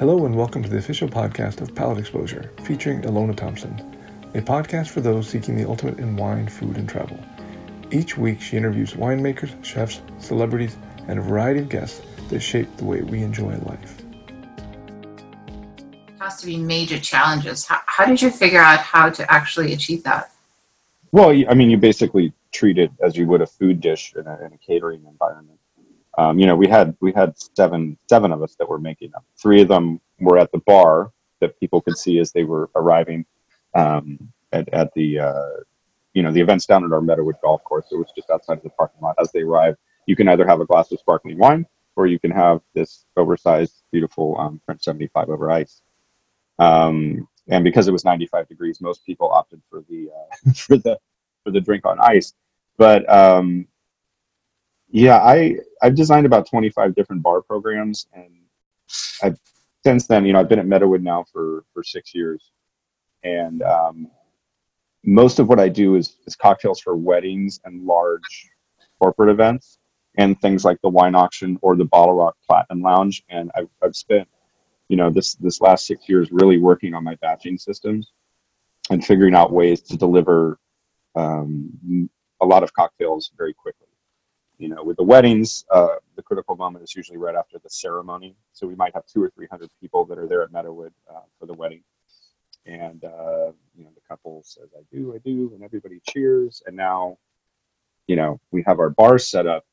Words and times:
Hello 0.00 0.24
and 0.24 0.34
welcome 0.34 0.62
to 0.62 0.68
the 0.70 0.78
official 0.78 1.10
podcast 1.10 1.60
of 1.60 1.74
Palate 1.74 1.98
Exposure, 1.98 2.50
featuring 2.64 3.02
Ilona 3.02 3.36
Thompson, 3.36 3.78
a 4.34 4.40
podcast 4.40 4.88
for 4.88 5.02
those 5.02 5.28
seeking 5.28 5.58
the 5.58 5.68
ultimate 5.68 5.98
in 5.98 6.16
wine, 6.16 6.48
food, 6.48 6.78
and 6.78 6.88
travel. 6.88 7.20
Each 7.90 8.16
week, 8.16 8.40
she 8.40 8.56
interviews 8.56 8.94
winemakers, 8.94 9.62
chefs, 9.62 10.00
celebrities, 10.18 10.78
and 11.06 11.18
a 11.18 11.22
variety 11.22 11.60
of 11.60 11.68
guests 11.68 12.00
that 12.30 12.40
shape 12.40 12.74
the 12.78 12.86
way 12.86 13.02
we 13.02 13.22
enjoy 13.22 13.54
life. 13.58 13.98
It 16.08 16.18
has 16.18 16.40
to 16.40 16.46
be 16.46 16.56
major 16.56 16.98
challenges. 16.98 17.66
How, 17.66 17.80
how 17.84 18.06
did 18.06 18.22
you 18.22 18.30
figure 18.30 18.62
out 18.62 18.78
how 18.78 19.10
to 19.10 19.30
actually 19.30 19.74
achieve 19.74 20.02
that? 20.04 20.32
Well, 21.12 21.28
I 21.28 21.52
mean, 21.52 21.68
you 21.68 21.76
basically 21.76 22.32
treat 22.52 22.78
it 22.78 22.90
as 23.02 23.18
you 23.18 23.26
would 23.26 23.42
a 23.42 23.46
food 23.46 23.82
dish 23.82 24.14
in 24.16 24.26
a, 24.26 24.46
in 24.46 24.54
a 24.54 24.58
catering 24.66 25.04
environment. 25.04 25.59
Um, 26.18 26.38
you 26.38 26.46
know, 26.46 26.56
we 26.56 26.66
had 26.66 26.96
we 27.00 27.12
had 27.12 27.34
seven 27.56 27.96
seven 28.08 28.32
of 28.32 28.42
us 28.42 28.56
that 28.56 28.68
were 28.68 28.78
making 28.78 29.10
them. 29.10 29.22
Three 29.36 29.62
of 29.62 29.68
them 29.68 30.00
were 30.18 30.38
at 30.38 30.50
the 30.52 30.58
bar 30.58 31.12
that 31.40 31.58
people 31.58 31.80
could 31.80 31.96
see 31.96 32.18
as 32.18 32.32
they 32.32 32.44
were 32.44 32.68
arriving 32.74 33.24
um, 33.74 34.18
at, 34.52 34.68
at 34.70 34.92
the 34.94 35.20
uh, 35.20 35.56
you 36.14 36.22
know 36.22 36.32
the 36.32 36.40
events 36.40 36.66
down 36.66 36.84
at 36.84 36.92
our 36.92 37.00
Meadowood 37.00 37.40
Golf 37.42 37.62
Course. 37.64 37.86
It 37.92 37.96
was 37.96 38.12
just 38.14 38.30
outside 38.30 38.58
of 38.58 38.62
the 38.64 38.70
parking 38.70 39.00
lot. 39.00 39.16
As 39.20 39.30
they 39.32 39.40
arrive, 39.40 39.76
you 40.06 40.16
can 40.16 40.28
either 40.28 40.46
have 40.46 40.60
a 40.60 40.66
glass 40.66 40.90
of 40.92 40.98
sparkling 40.98 41.38
wine 41.38 41.66
or 41.96 42.06
you 42.06 42.18
can 42.18 42.30
have 42.30 42.60
this 42.74 43.04
oversized, 43.16 43.82
beautiful 43.92 44.36
um, 44.38 44.60
French 44.64 44.82
75 44.82 45.28
over 45.28 45.50
ice. 45.50 45.82
Um, 46.58 47.28
and 47.48 47.64
because 47.64 47.88
it 47.88 47.92
was 47.92 48.04
95 48.04 48.48
degrees, 48.48 48.80
most 48.80 49.04
people 49.04 49.28
opted 49.28 49.60
for 49.68 49.82
the 49.88 50.10
uh, 50.10 50.52
for 50.54 50.76
the 50.76 50.98
for 51.44 51.50
the 51.50 51.60
drink 51.60 51.84
on 51.84 51.98
ice. 52.00 52.34
But 52.76 53.08
um, 53.12 53.66
yeah, 54.90 55.18
I 55.18 55.56
I've 55.82 55.94
designed 55.94 56.26
about 56.26 56.48
25 56.48 56.94
different 56.94 57.22
bar 57.22 57.42
programs, 57.42 58.06
and 58.12 58.30
I've 59.22 59.38
since 59.84 60.06
then, 60.06 60.26
you 60.26 60.32
know, 60.32 60.40
I've 60.40 60.48
been 60.48 60.58
at 60.58 60.66
Meadowood 60.66 61.02
now 61.02 61.24
for 61.32 61.64
for 61.72 61.82
six 61.82 62.14
years, 62.14 62.50
and 63.22 63.62
um, 63.62 64.10
most 65.04 65.38
of 65.38 65.48
what 65.48 65.60
I 65.60 65.68
do 65.68 65.94
is 65.94 66.16
is 66.26 66.34
cocktails 66.36 66.80
for 66.80 66.96
weddings 66.96 67.60
and 67.64 67.86
large 67.86 68.50
corporate 68.98 69.30
events, 69.30 69.78
and 70.18 70.40
things 70.40 70.64
like 70.64 70.80
the 70.82 70.88
wine 70.88 71.14
auction 71.14 71.58
or 71.62 71.76
the 71.76 71.84
Bottle 71.84 72.14
Rock 72.14 72.36
Platinum 72.48 72.82
Lounge. 72.82 73.22
And 73.28 73.50
I've 73.54 73.70
I've 73.82 73.96
spent, 73.96 74.28
you 74.88 74.96
know, 74.96 75.08
this 75.08 75.34
this 75.36 75.60
last 75.60 75.86
six 75.86 76.08
years 76.08 76.32
really 76.32 76.58
working 76.58 76.94
on 76.94 77.04
my 77.04 77.14
batching 77.16 77.58
systems 77.58 78.12
and 78.90 79.04
figuring 79.04 79.36
out 79.36 79.52
ways 79.52 79.82
to 79.82 79.96
deliver 79.96 80.58
um, 81.14 82.10
a 82.40 82.46
lot 82.46 82.64
of 82.64 82.72
cocktails 82.72 83.30
very 83.36 83.54
quickly 83.54 83.86
you 84.60 84.68
know, 84.68 84.84
with 84.84 84.98
the 84.98 85.02
weddings, 85.02 85.64
uh, 85.70 85.96
the 86.16 86.22
critical 86.22 86.54
moment 86.54 86.84
is 86.84 86.94
usually 86.94 87.16
right 87.16 87.34
after 87.34 87.58
the 87.58 87.70
ceremony. 87.70 88.36
So 88.52 88.66
we 88.66 88.74
might 88.74 88.92
have 88.92 89.06
two 89.06 89.22
or 89.22 89.30
three 89.30 89.46
hundred 89.50 89.70
people 89.80 90.04
that 90.04 90.18
are 90.18 90.28
there 90.28 90.42
at 90.42 90.52
Meadowood 90.52 90.92
uh, 91.10 91.22
for 91.38 91.46
the 91.46 91.54
wedding, 91.54 91.82
and 92.66 93.02
uh, 93.02 93.52
you 93.74 93.84
know, 93.84 93.90
the 93.94 94.02
couple 94.06 94.42
says, 94.44 94.68
"I 94.76 94.82
do, 94.94 95.14
I 95.14 95.18
do," 95.18 95.52
and 95.54 95.64
everybody 95.64 96.02
cheers. 96.06 96.62
And 96.66 96.76
now, 96.76 97.16
you 98.06 98.16
know, 98.16 98.38
we 98.50 98.62
have 98.66 98.80
our 98.80 98.90
bars 98.90 99.28
set 99.28 99.46
up. 99.46 99.64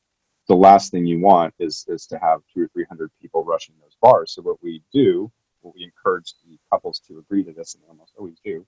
The 0.48 0.56
last 0.56 0.90
thing 0.90 1.04
you 1.04 1.20
want 1.20 1.52
is 1.58 1.84
is 1.88 2.06
to 2.06 2.18
have 2.18 2.40
two 2.54 2.62
or 2.62 2.68
three 2.68 2.86
hundred 2.88 3.10
people 3.20 3.44
rushing 3.44 3.74
those 3.82 3.96
bars. 4.00 4.32
So 4.32 4.40
what 4.40 4.62
we 4.62 4.82
do, 4.90 5.30
what 5.60 5.74
we 5.74 5.84
encourage 5.84 6.32
the 6.48 6.58
couples 6.72 6.98
to 7.08 7.18
agree 7.18 7.44
to 7.44 7.52
this, 7.52 7.74
and 7.74 7.82
they 7.82 7.88
almost 7.88 8.14
always 8.16 8.40
do, 8.42 8.66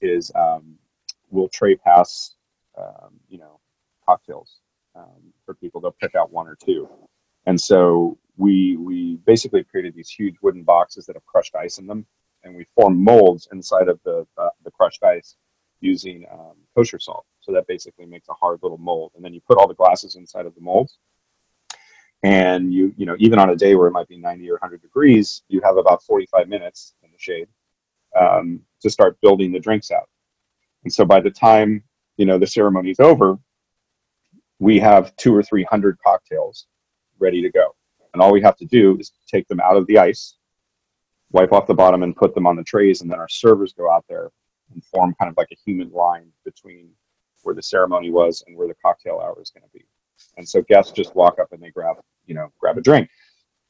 is 0.00 0.32
um, 0.34 0.76
we'll 1.30 1.48
tray 1.48 1.76
pass, 1.76 2.36
um, 2.78 3.20
you 3.28 3.36
know, 3.36 3.60
cocktails 4.06 4.60
um, 4.96 5.32
for 5.44 5.54
people. 5.54 5.80
They'll 5.80 5.92
pick 5.92 6.14
out 6.14 6.32
one 6.32 6.48
or 6.48 6.56
two. 6.56 6.88
And 7.46 7.60
so 7.60 8.18
we 8.36 8.76
we 8.76 9.16
basically 9.26 9.64
created 9.64 9.94
these 9.94 10.10
huge 10.10 10.36
wooden 10.42 10.62
boxes 10.62 11.06
that 11.06 11.16
have 11.16 11.26
crushed 11.26 11.54
ice 11.54 11.78
in 11.78 11.86
them, 11.86 12.06
and 12.44 12.54
we 12.54 12.66
form 12.74 13.02
molds 13.02 13.48
inside 13.52 13.88
of 13.88 14.00
the 14.04 14.26
uh, 14.36 14.48
the 14.64 14.70
crushed 14.70 15.02
ice 15.02 15.36
using 15.80 16.26
um, 16.32 16.54
kosher 16.74 16.98
salt. 16.98 17.24
So 17.40 17.52
that 17.52 17.66
basically 17.66 18.06
makes 18.06 18.28
a 18.28 18.34
hard 18.34 18.60
little 18.62 18.78
mold, 18.78 19.12
and 19.14 19.24
then 19.24 19.32
you 19.32 19.40
put 19.46 19.58
all 19.58 19.68
the 19.68 19.74
glasses 19.74 20.16
inside 20.16 20.46
of 20.46 20.54
the 20.54 20.60
molds. 20.60 20.98
And 22.22 22.72
you 22.74 22.92
you 22.96 23.06
know 23.06 23.16
even 23.18 23.38
on 23.38 23.50
a 23.50 23.56
day 23.56 23.74
where 23.74 23.86
it 23.86 23.92
might 23.92 24.08
be 24.08 24.18
90 24.18 24.50
or 24.50 24.54
100 24.54 24.82
degrees, 24.82 25.42
you 25.48 25.60
have 25.62 25.76
about 25.76 26.02
45 26.02 26.48
minutes 26.48 26.94
in 27.02 27.10
the 27.12 27.18
shade 27.18 27.46
um, 28.18 28.60
to 28.80 28.90
start 28.90 29.20
building 29.20 29.52
the 29.52 29.60
drinks 29.60 29.90
out. 29.90 30.08
And 30.82 30.92
so 30.92 31.04
by 31.04 31.20
the 31.20 31.30
time 31.30 31.84
you 32.16 32.26
know 32.26 32.38
the 32.38 32.46
ceremony 32.46 32.90
is 32.90 33.00
over, 33.00 33.38
we 34.58 34.78
have 34.78 35.14
two 35.16 35.34
or 35.34 35.42
three 35.42 35.64
hundred 35.64 35.98
cocktails 36.04 36.66
ready 37.18 37.42
to 37.42 37.50
go. 37.50 37.74
And 38.12 38.22
all 38.22 38.32
we 38.32 38.42
have 38.42 38.56
to 38.56 38.64
do 38.64 38.96
is 38.98 39.12
take 39.26 39.46
them 39.48 39.60
out 39.60 39.76
of 39.76 39.86
the 39.86 39.98
ice, 39.98 40.36
wipe 41.32 41.52
off 41.52 41.66
the 41.66 41.74
bottom, 41.74 42.02
and 42.02 42.16
put 42.16 42.34
them 42.34 42.46
on 42.46 42.56
the 42.56 42.64
trays. 42.64 43.02
And 43.02 43.10
then 43.10 43.18
our 43.18 43.28
servers 43.28 43.72
go 43.72 43.90
out 43.90 44.04
there 44.08 44.30
and 44.72 44.82
form 44.84 45.14
kind 45.18 45.30
of 45.30 45.36
like 45.36 45.52
a 45.52 45.56
human 45.64 45.90
line 45.90 46.28
between 46.44 46.88
where 47.42 47.54
the 47.54 47.62
ceremony 47.62 48.10
was 48.10 48.42
and 48.46 48.56
where 48.56 48.68
the 48.68 48.76
cocktail 48.82 49.20
hour 49.22 49.40
is 49.40 49.50
going 49.50 49.62
to 49.62 49.72
be. 49.72 49.84
And 50.36 50.48
so 50.48 50.62
guests 50.62 50.92
just 50.92 51.14
walk 51.14 51.38
up 51.38 51.52
and 51.52 51.62
they 51.62 51.70
grab, 51.70 51.96
you 52.26 52.34
know, 52.34 52.50
grab 52.58 52.78
a 52.78 52.80
drink. 52.80 53.08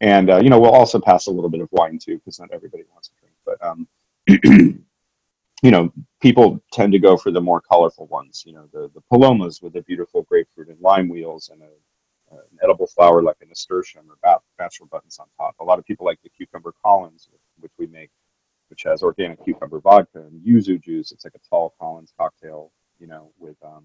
And, 0.00 0.30
uh, 0.30 0.38
you 0.38 0.50
know, 0.50 0.60
we'll 0.60 0.70
also 0.70 1.00
pass 1.00 1.26
a 1.26 1.30
little 1.30 1.50
bit 1.50 1.60
of 1.60 1.68
wine 1.72 1.98
too, 1.98 2.18
because 2.18 2.38
not 2.38 2.50
everybody 2.52 2.84
wants 2.92 3.10
a 3.10 3.20
drink. 3.20 3.34
But 3.44 3.64
um, 3.64 3.88
you 5.62 5.70
know, 5.70 5.92
people 6.26 6.60
tend 6.72 6.92
to 6.92 6.98
go 6.98 7.16
for 7.16 7.30
the 7.30 7.40
more 7.40 7.60
colorful 7.60 8.08
ones. 8.08 8.42
You 8.44 8.54
know, 8.54 8.68
the 8.72 8.90
the 8.94 9.00
palomas 9.12 9.62
with 9.62 9.74
the 9.74 9.82
beautiful 9.82 10.22
grapefruit 10.22 10.68
and 10.68 10.80
lime 10.80 11.08
wheels 11.08 11.50
and 11.52 11.62
a, 11.62 12.34
uh, 12.34 12.40
an 12.50 12.58
edible 12.64 12.88
flower 12.88 13.22
like 13.22 13.36
a 13.42 13.46
nasturtium 13.46 14.10
or 14.10 14.16
bat, 14.24 14.40
bachelor 14.58 14.88
buttons 14.88 15.20
on 15.20 15.26
top. 15.36 15.54
A 15.60 15.64
lot 15.64 15.78
of 15.78 15.84
people 15.84 16.04
like 16.04 16.20
the 16.24 16.28
cucumber 16.28 16.74
Collins, 16.84 17.28
which 17.60 17.70
we 17.78 17.86
make, 17.86 18.10
which 18.70 18.82
has 18.82 19.04
organic 19.04 19.44
cucumber 19.44 19.78
vodka 19.78 20.18
and 20.18 20.44
yuzu 20.44 20.82
juice. 20.82 21.12
It's 21.12 21.24
like 21.24 21.36
a 21.36 21.48
tall 21.48 21.74
Collins 21.80 22.12
cocktail, 22.18 22.72
you 22.98 23.06
know, 23.06 23.30
with 23.38 23.56
um, 23.64 23.84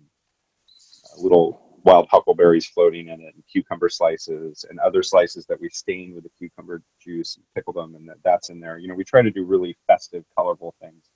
little 1.19 1.79
wild 1.83 2.07
huckleberries 2.09 2.65
floating 2.65 3.09
in 3.09 3.21
it 3.21 3.35
and 3.35 3.43
cucumber 3.51 3.89
slices 3.89 4.65
and 4.67 4.79
other 4.79 5.03
slices 5.03 5.45
that 5.45 5.61
we 5.61 5.69
stain 5.69 6.15
with 6.15 6.23
the 6.23 6.31
cucumber 6.39 6.81
juice 6.99 7.35
and 7.35 7.45
pickle 7.53 7.73
them 7.73 7.93
and 7.93 8.09
that, 8.09 8.17
that's 8.23 8.49
in 8.49 8.59
there. 8.59 8.79
You 8.79 8.87
know, 8.87 8.95
we 8.95 9.03
try 9.03 9.21
to 9.21 9.29
do 9.29 9.45
really 9.45 9.77
festive, 9.85 10.23
colorful 10.35 10.73
things 10.81 11.11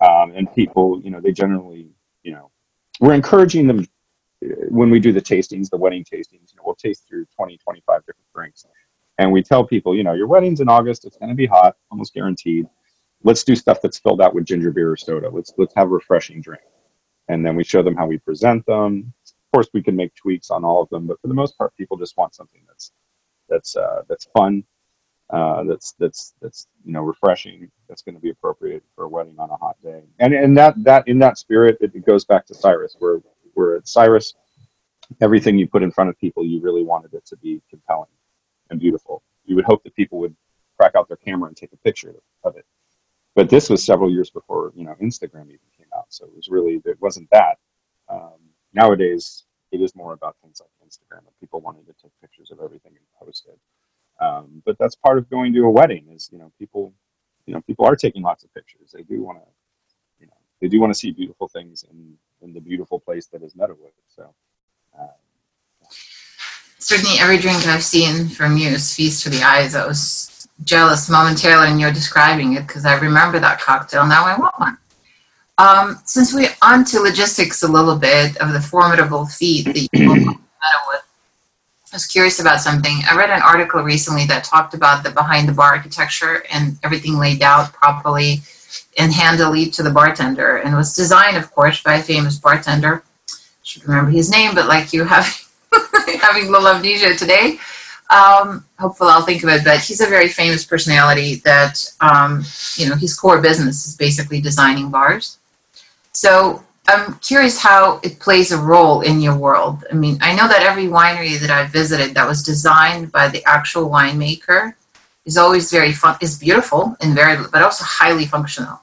um, 0.00 0.32
and 0.36 0.52
people, 0.54 1.00
you 1.02 1.10
know, 1.10 1.20
they 1.20 1.32
generally, 1.32 1.90
you 2.22 2.32
know, 2.32 2.50
we're 3.00 3.14
encouraging 3.14 3.66
them 3.66 3.86
uh, 4.44 4.48
when 4.68 4.90
we 4.90 5.00
do 5.00 5.12
the 5.12 5.20
tastings, 5.20 5.70
the 5.70 5.76
wedding 5.76 6.04
tastings, 6.04 6.52
you 6.52 6.56
know, 6.56 6.62
we'll 6.64 6.74
taste 6.76 7.06
through 7.08 7.26
20, 7.36 7.58
25 7.58 8.00
different 8.06 8.26
drinks. 8.34 8.64
And 9.18 9.32
we 9.32 9.42
tell 9.42 9.64
people, 9.64 9.96
you 9.96 10.04
know, 10.04 10.14
your 10.14 10.28
wedding's 10.28 10.60
in 10.60 10.68
August, 10.68 11.04
it's 11.04 11.16
going 11.16 11.30
to 11.30 11.34
be 11.34 11.46
hot, 11.46 11.76
almost 11.90 12.14
guaranteed. 12.14 12.66
Let's 13.24 13.44
do 13.44 13.56
stuff 13.56 13.80
that's 13.82 13.98
filled 13.98 14.22
out 14.22 14.34
with 14.34 14.44
ginger 14.44 14.70
beer 14.70 14.92
or 14.92 14.96
soda. 14.96 15.28
Let's 15.30 15.52
let's 15.58 15.74
have 15.74 15.88
a 15.88 15.90
refreshing 15.90 16.40
drink. 16.40 16.62
And 17.28 17.44
then 17.44 17.56
we 17.56 17.64
show 17.64 17.82
them 17.82 17.96
how 17.96 18.06
we 18.06 18.18
present 18.18 18.64
them. 18.66 19.12
Of 19.26 19.52
course, 19.52 19.68
we 19.74 19.82
can 19.82 19.96
make 19.96 20.14
tweaks 20.14 20.50
on 20.50 20.64
all 20.64 20.82
of 20.82 20.88
them, 20.90 21.06
but 21.06 21.20
for 21.20 21.28
the 21.28 21.34
most 21.34 21.58
part, 21.58 21.76
people 21.76 21.96
just 21.96 22.16
want 22.16 22.34
something 22.34 22.60
that's 22.68 22.92
that's 23.48 23.76
uh, 23.76 24.02
that's 24.08 24.26
fun, 24.36 24.64
uh, 25.30 25.64
that's 25.64 25.94
that's 25.98 26.34
that's 26.40 26.68
you 26.84 26.92
know 26.92 27.02
refreshing. 27.02 27.70
That's 27.88 28.02
going 28.02 28.14
to 28.14 28.20
be 28.20 28.30
appropriate 28.30 28.82
for 28.94 29.04
a 29.04 29.08
wedding 29.08 29.36
on 29.38 29.50
a 29.50 29.56
hot 29.56 29.76
day. 29.82 30.02
And 30.18 30.34
and 30.34 30.56
that 30.56 30.74
that 30.84 31.08
in 31.08 31.18
that 31.20 31.38
spirit, 31.38 31.78
it, 31.80 31.92
it 31.94 32.06
goes 32.06 32.24
back 32.24 32.46
to 32.46 32.54
Cyrus. 32.54 32.96
Where 32.98 33.20
where 33.54 33.76
at 33.76 33.88
Cyrus, 33.88 34.34
everything 35.20 35.58
you 35.58 35.66
put 35.68 35.82
in 35.82 35.90
front 35.90 36.10
of 36.10 36.18
people, 36.18 36.44
you 36.44 36.60
really 36.60 36.84
wanted 36.84 37.14
it 37.14 37.26
to 37.26 37.36
be 37.36 37.62
compelling 37.70 38.10
and 38.70 38.80
beautiful. 38.80 39.22
You 39.44 39.56
would 39.56 39.64
hope 39.64 39.82
that 39.84 39.94
people 39.96 40.18
would 40.20 40.36
crack 40.78 40.92
out 40.96 41.08
their 41.08 41.16
camera 41.16 41.48
and 41.48 41.56
take 41.56 41.72
a 41.72 41.78
picture 41.78 42.14
of 42.44 42.56
it. 42.56 42.66
But 43.34 43.48
this 43.50 43.70
was 43.70 43.84
several 43.84 44.10
years 44.10 44.30
before 44.30 44.72
you 44.76 44.84
know 44.84 44.94
Instagram 45.02 45.46
even 45.46 45.68
came 45.76 45.88
out, 45.96 46.06
so 46.10 46.26
it 46.26 46.34
was 46.36 46.48
really 46.48 46.80
it 46.84 47.00
wasn't 47.00 47.28
that. 47.32 47.58
Um, 48.08 48.38
nowadays, 48.74 49.44
it 49.72 49.80
is 49.80 49.94
more 49.94 50.12
about 50.14 50.36
things 50.42 50.60
like 50.60 50.70
Instagram 50.88 51.18
and 51.18 51.40
people 51.40 51.60
wanting 51.60 51.84
to 51.86 51.94
take 52.02 52.12
pictures 52.20 52.50
of 52.50 52.60
everything 52.60 52.92
and 52.92 53.26
post 53.26 53.46
it. 53.48 53.58
Um, 54.20 54.62
but 54.64 54.78
that's 54.78 54.96
part 54.96 55.18
of 55.18 55.30
going 55.30 55.52
to 55.54 55.64
a 55.64 55.70
wedding 55.70 56.06
is, 56.12 56.28
you 56.32 56.38
know, 56.38 56.52
people, 56.58 56.92
you 57.48 57.54
know, 57.54 57.62
people 57.62 57.86
are 57.86 57.96
taking 57.96 58.22
lots 58.22 58.44
of 58.44 58.52
pictures. 58.52 58.92
They 58.92 59.02
do 59.02 59.22
want 59.22 59.38
to, 59.38 59.44
you 60.20 60.26
know, 60.26 60.34
they 60.60 60.68
do 60.68 60.80
want 60.80 60.92
to 60.92 60.98
see 60.98 61.12
beautiful 61.12 61.48
things 61.48 61.82
in, 61.90 62.14
in 62.42 62.52
the 62.52 62.60
beautiful 62.60 63.00
place 63.00 63.26
that 63.28 63.42
is 63.42 63.54
Meadowood. 63.54 63.94
So, 64.06 64.34
uh, 65.00 65.06
certainly 66.78 67.16
every 67.18 67.38
drink 67.38 67.66
I've 67.66 67.82
seen 67.82 68.28
from 68.28 68.58
you 68.58 68.68
is 68.68 68.94
feast 68.94 69.24
for 69.24 69.30
the 69.30 69.42
eyes. 69.42 69.74
I 69.74 69.86
was 69.86 70.46
jealous 70.64 71.08
momentarily 71.08 71.68
when 71.68 71.80
you're 71.80 71.90
describing 71.90 72.52
it 72.52 72.66
because 72.66 72.84
I 72.84 72.98
remember 72.98 73.38
that 73.38 73.60
cocktail. 73.60 74.06
Now 74.06 74.26
I 74.26 74.38
want 74.38 74.60
one. 74.60 74.78
Um, 75.56 76.02
since 76.04 76.34
we're 76.34 76.54
on 76.60 76.84
to 76.84 77.00
logistics 77.00 77.62
a 77.62 77.68
little 77.68 77.96
bit 77.96 78.36
of 78.42 78.52
the 78.52 78.60
formidable 78.60 79.24
feat 79.24 79.64
that 79.64 79.78
you 79.78 79.88
Meadowood, 79.98 81.02
I 81.92 81.96
was 81.96 82.06
curious 82.06 82.38
about 82.38 82.60
something. 82.60 83.00
I 83.08 83.16
read 83.16 83.30
an 83.30 83.40
article 83.40 83.82
recently 83.82 84.26
that 84.26 84.44
talked 84.44 84.74
about 84.74 85.02
the 85.02 85.10
behind 85.10 85.48
the 85.48 85.52
bar 85.52 85.74
architecture 85.74 86.44
and 86.52 86.78
everything 86.84 87.18
laid 87.18 87.42
out 87.42 87.72
properly 87.72 88.42
and 88.98 89.10
handily 89.10 89.70
to 89.70 89.82
the 89.82 89.90
bartender. 89.90 90.58
And 90.58 90.76
was 90.76 90.94
designed, 90.94 91.38
of 91.38 91.50
course, 91.50 91.82
by 91.82 91.94
a 91.94 92.02
famous 92.02 92.38
bartender. 92.38 93.02
I 93.30 93.34
should 93.62 93.88
remember 93.88 94.10
his 94.10 94.30
name, 94.30 94.54
but 94.54 94.68
like 94.68 94.92
you 94.92 95.04
have 95.04 95.26
having 96.20 96.50
little 96.50 96.68
amnesia 96.68 97.14
today. 97.14 97.58
Um, 98.10 98.66
hopefully, 98.78 99.10
I'll 99.12 99.24
think 99.24 99.42
of 99.42 99.48
it. 99.48 99.64
But 99.64 99.80
he's 99.80 100.02
a 100.02 100.06
very 100.06 100.28
famous 100.28 100.66
personality. 100.66 101.36
That 101.36 101.82
um, 102.02 102.44
you 102.76 102.88
know, 102.88 102.96
his 102.96 103.18
core 103.18 103.40
business 103.40 103.86
is 103.86 103.96
basically 103.96 104.42
designing 104.42 104.90
bars. 104.90 105.38
So 106.12 106.64
I'm 106.88 107.18
curious 107.18 107.58
how 107.58 108.00
it 108.02 108.18
plays 108.18 108.50
a 108.50 108.56
role 108.56 109.02
in 109.02 109.20
your 109.20 109.36
world. 109.36 109.84
I 109.92 109.94
mean, 109.94 110.16
I 110.22 110.34
know 110.34 110.48
that 110.48 110.62
every 110.62 110.86
winery 110.86 111.38
that 111.38 111.50
I've 111.50 111.70
visited 111.70 112.14
that 112.14 112.26
was 112.26 112.42
designed 112.42 113.12
by 113.12 113.28
the 113.28 113.44
actual 113.44 113.90
winemaker 113.90 114.72
is 115.26 115.36
always 115.36 115.70
very 115.70 115.92
fun, 115.92 116.16
is 116.22 116.38
beautiful 116.38 116.96
and 117.02 117.14
very, 117.14 117.36
but 117.52 117.60
also 117.60 117.84
highly 117.84 118.24
functional. 118.24 118.80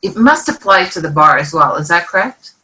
It 0.00 0.16
must 0.16 0.48
apply 0.48 0.86
to 0.86 1.02
the 1.02 1.10
bar 1.10 1.36
as 1.36 1.52
well. 1.52 1.76
Is 1.76 1.88
that 1.88 2.06
correct? 2.06 2.54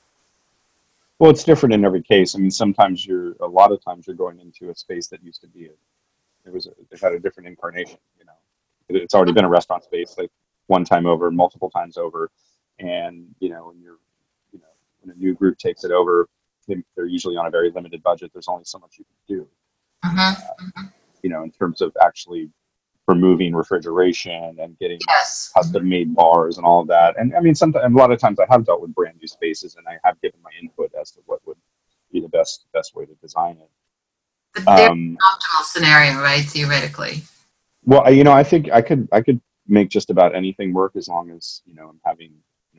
Well, 1.18 1.30
it's 1.30 1.44
different 1.44 1.74
in 1.74 1.84
every 1.84 2.02
case. 2.02 2.34
I 2.34 2.38
mean, 2.38 2.50
sometimes 2.50 3.04
you're, 3.04 3.32
a 3.40 3.46
lot 3.46 3.72
of 3.72 3.84
times 3.84 4.06
you're 4.06 4.16
going 4.16 4.40
into 4.40 4.70
a 4.70 4.74
space 4.74 5.08
that 5.08 5.22
used 5.22 5.42
to 5.42 5.48
be, 5.48 5.66
a, 5.66 5.70
it 6.46 6.52
was, 6.54 6.66
a, 6.66 6.70
it 6.90 6.98
had 6.98 7.12
a 7.12 7.20
different 7.20 7.46
incarnation. 7.46 7.98
You 8.18 8.24
know, 8.24 8.32
it, 8.88 8.96
it's 8.96 9.14
already 9.14 9.32
been 9.32 9.44
a 9.44 9.50
restaurant 9.50 9.84
space 9.84 10.16
like 10.16 10.30
one 10.66 10.86
time 10.86 11.04
over, 11.04 11.30
multiple 11.30 11.68
times 11.68 11.98
over, 11.98 12.30
and 12.78 13.26
you 13.40 13.50
know, 13.50 13.66
when 13.66 13.82
you're 13.82 13.98
when 15.08 15.16
a 15.16 15.18
new 15.18 15.34
group 15.34 15.58
takes 15.58 15.84
it 15.84 15.90
over, 15.90 16.28
they're 16.96 17.06
usually 17.06 17.36
on 17.36 17.46
a 17.46 17.50
very 17.50 17.70
limited 17.70 18.02
budget. 18.02 18.30
There's 18.32 18.48
only 18.48 18.64
so 18.64 18.78
much 18.78 18.96
you 18.98 19.04
can 19.04 19.36
do. 19.36 19.48
Mm-hmm. 20.04 20.78
Uh, 20.78 20.88
you 21.22 21.30
know, 21.30 21.42
in 21.42 21.50
terms 21.50 21.80
of 21.80 21.96
actually 22.02 22.50
removing 23.06 23.54
refrigeration 23.54 24.56
and 24.60 24.78
getting 24.78 24.98
yes. 25.08 25.50
custom 25.54 25.88
made 25.88 26.14
bars 26.14 26.58
and 26.58 26.66
all 26.66 26.82
of 26.82 26.88
that. 26.88 27.18
And 27.18 27.34
I 27.34 27.40
mean, 27.40 27.54
sometimes 27.54 27.92
a 27.92 27.96
lot 27.96 28.12
of 28.12 28.18
times 28.18 28.38
I 28.38 28.46
have 28.50 28.66
dealt 28.66 28.82
with 28.82 28.94
brand 28.94 29.16
new 29.18 29.26
spaces 29.26 29.76
and 29.76 29.86
I 29.88 29.98
have 30.04 30.20
given 30.20 30.40
my 30.42 30.50
input 30.60 30.92
as 31.00 31.10
to 31.12 31.20
what 31.24 31.40
would 31.46 31.56
be 32.12 32.20
the 32.20 32.28
best 32.28 32.66
best 32.74 32.94
way 32.94 33.06
to 33.06 33.14
design 33.14 33.56
it. 33.56 34.64
But 34.64 34.90
um, 34.90 35.16
optimal 35.22 35.64
scenario, 35.64 36.20
right? 36.20 36.44
Theoretically. 36.44 37.22
Well, 37.84 38.12
you 38.12 38.24
know, 38.24 38.32
I 38.32 38.44
think 38.44 38.70
I 38.70 38.82
could 38.82 39.08
I 39.10 39.22
could 39.22 39.40
make 39.66 39.88
just 39.88 40.10
about 40.10 40.34
anything 40.34 40.74
work 40.74 40.92
as 40.94 41.08
long 41.08 41.30
as 41.30 41.62
you 41.64 41.74
know 41.74 41.88
I'm 41.88 42.00
having 42.04 42.32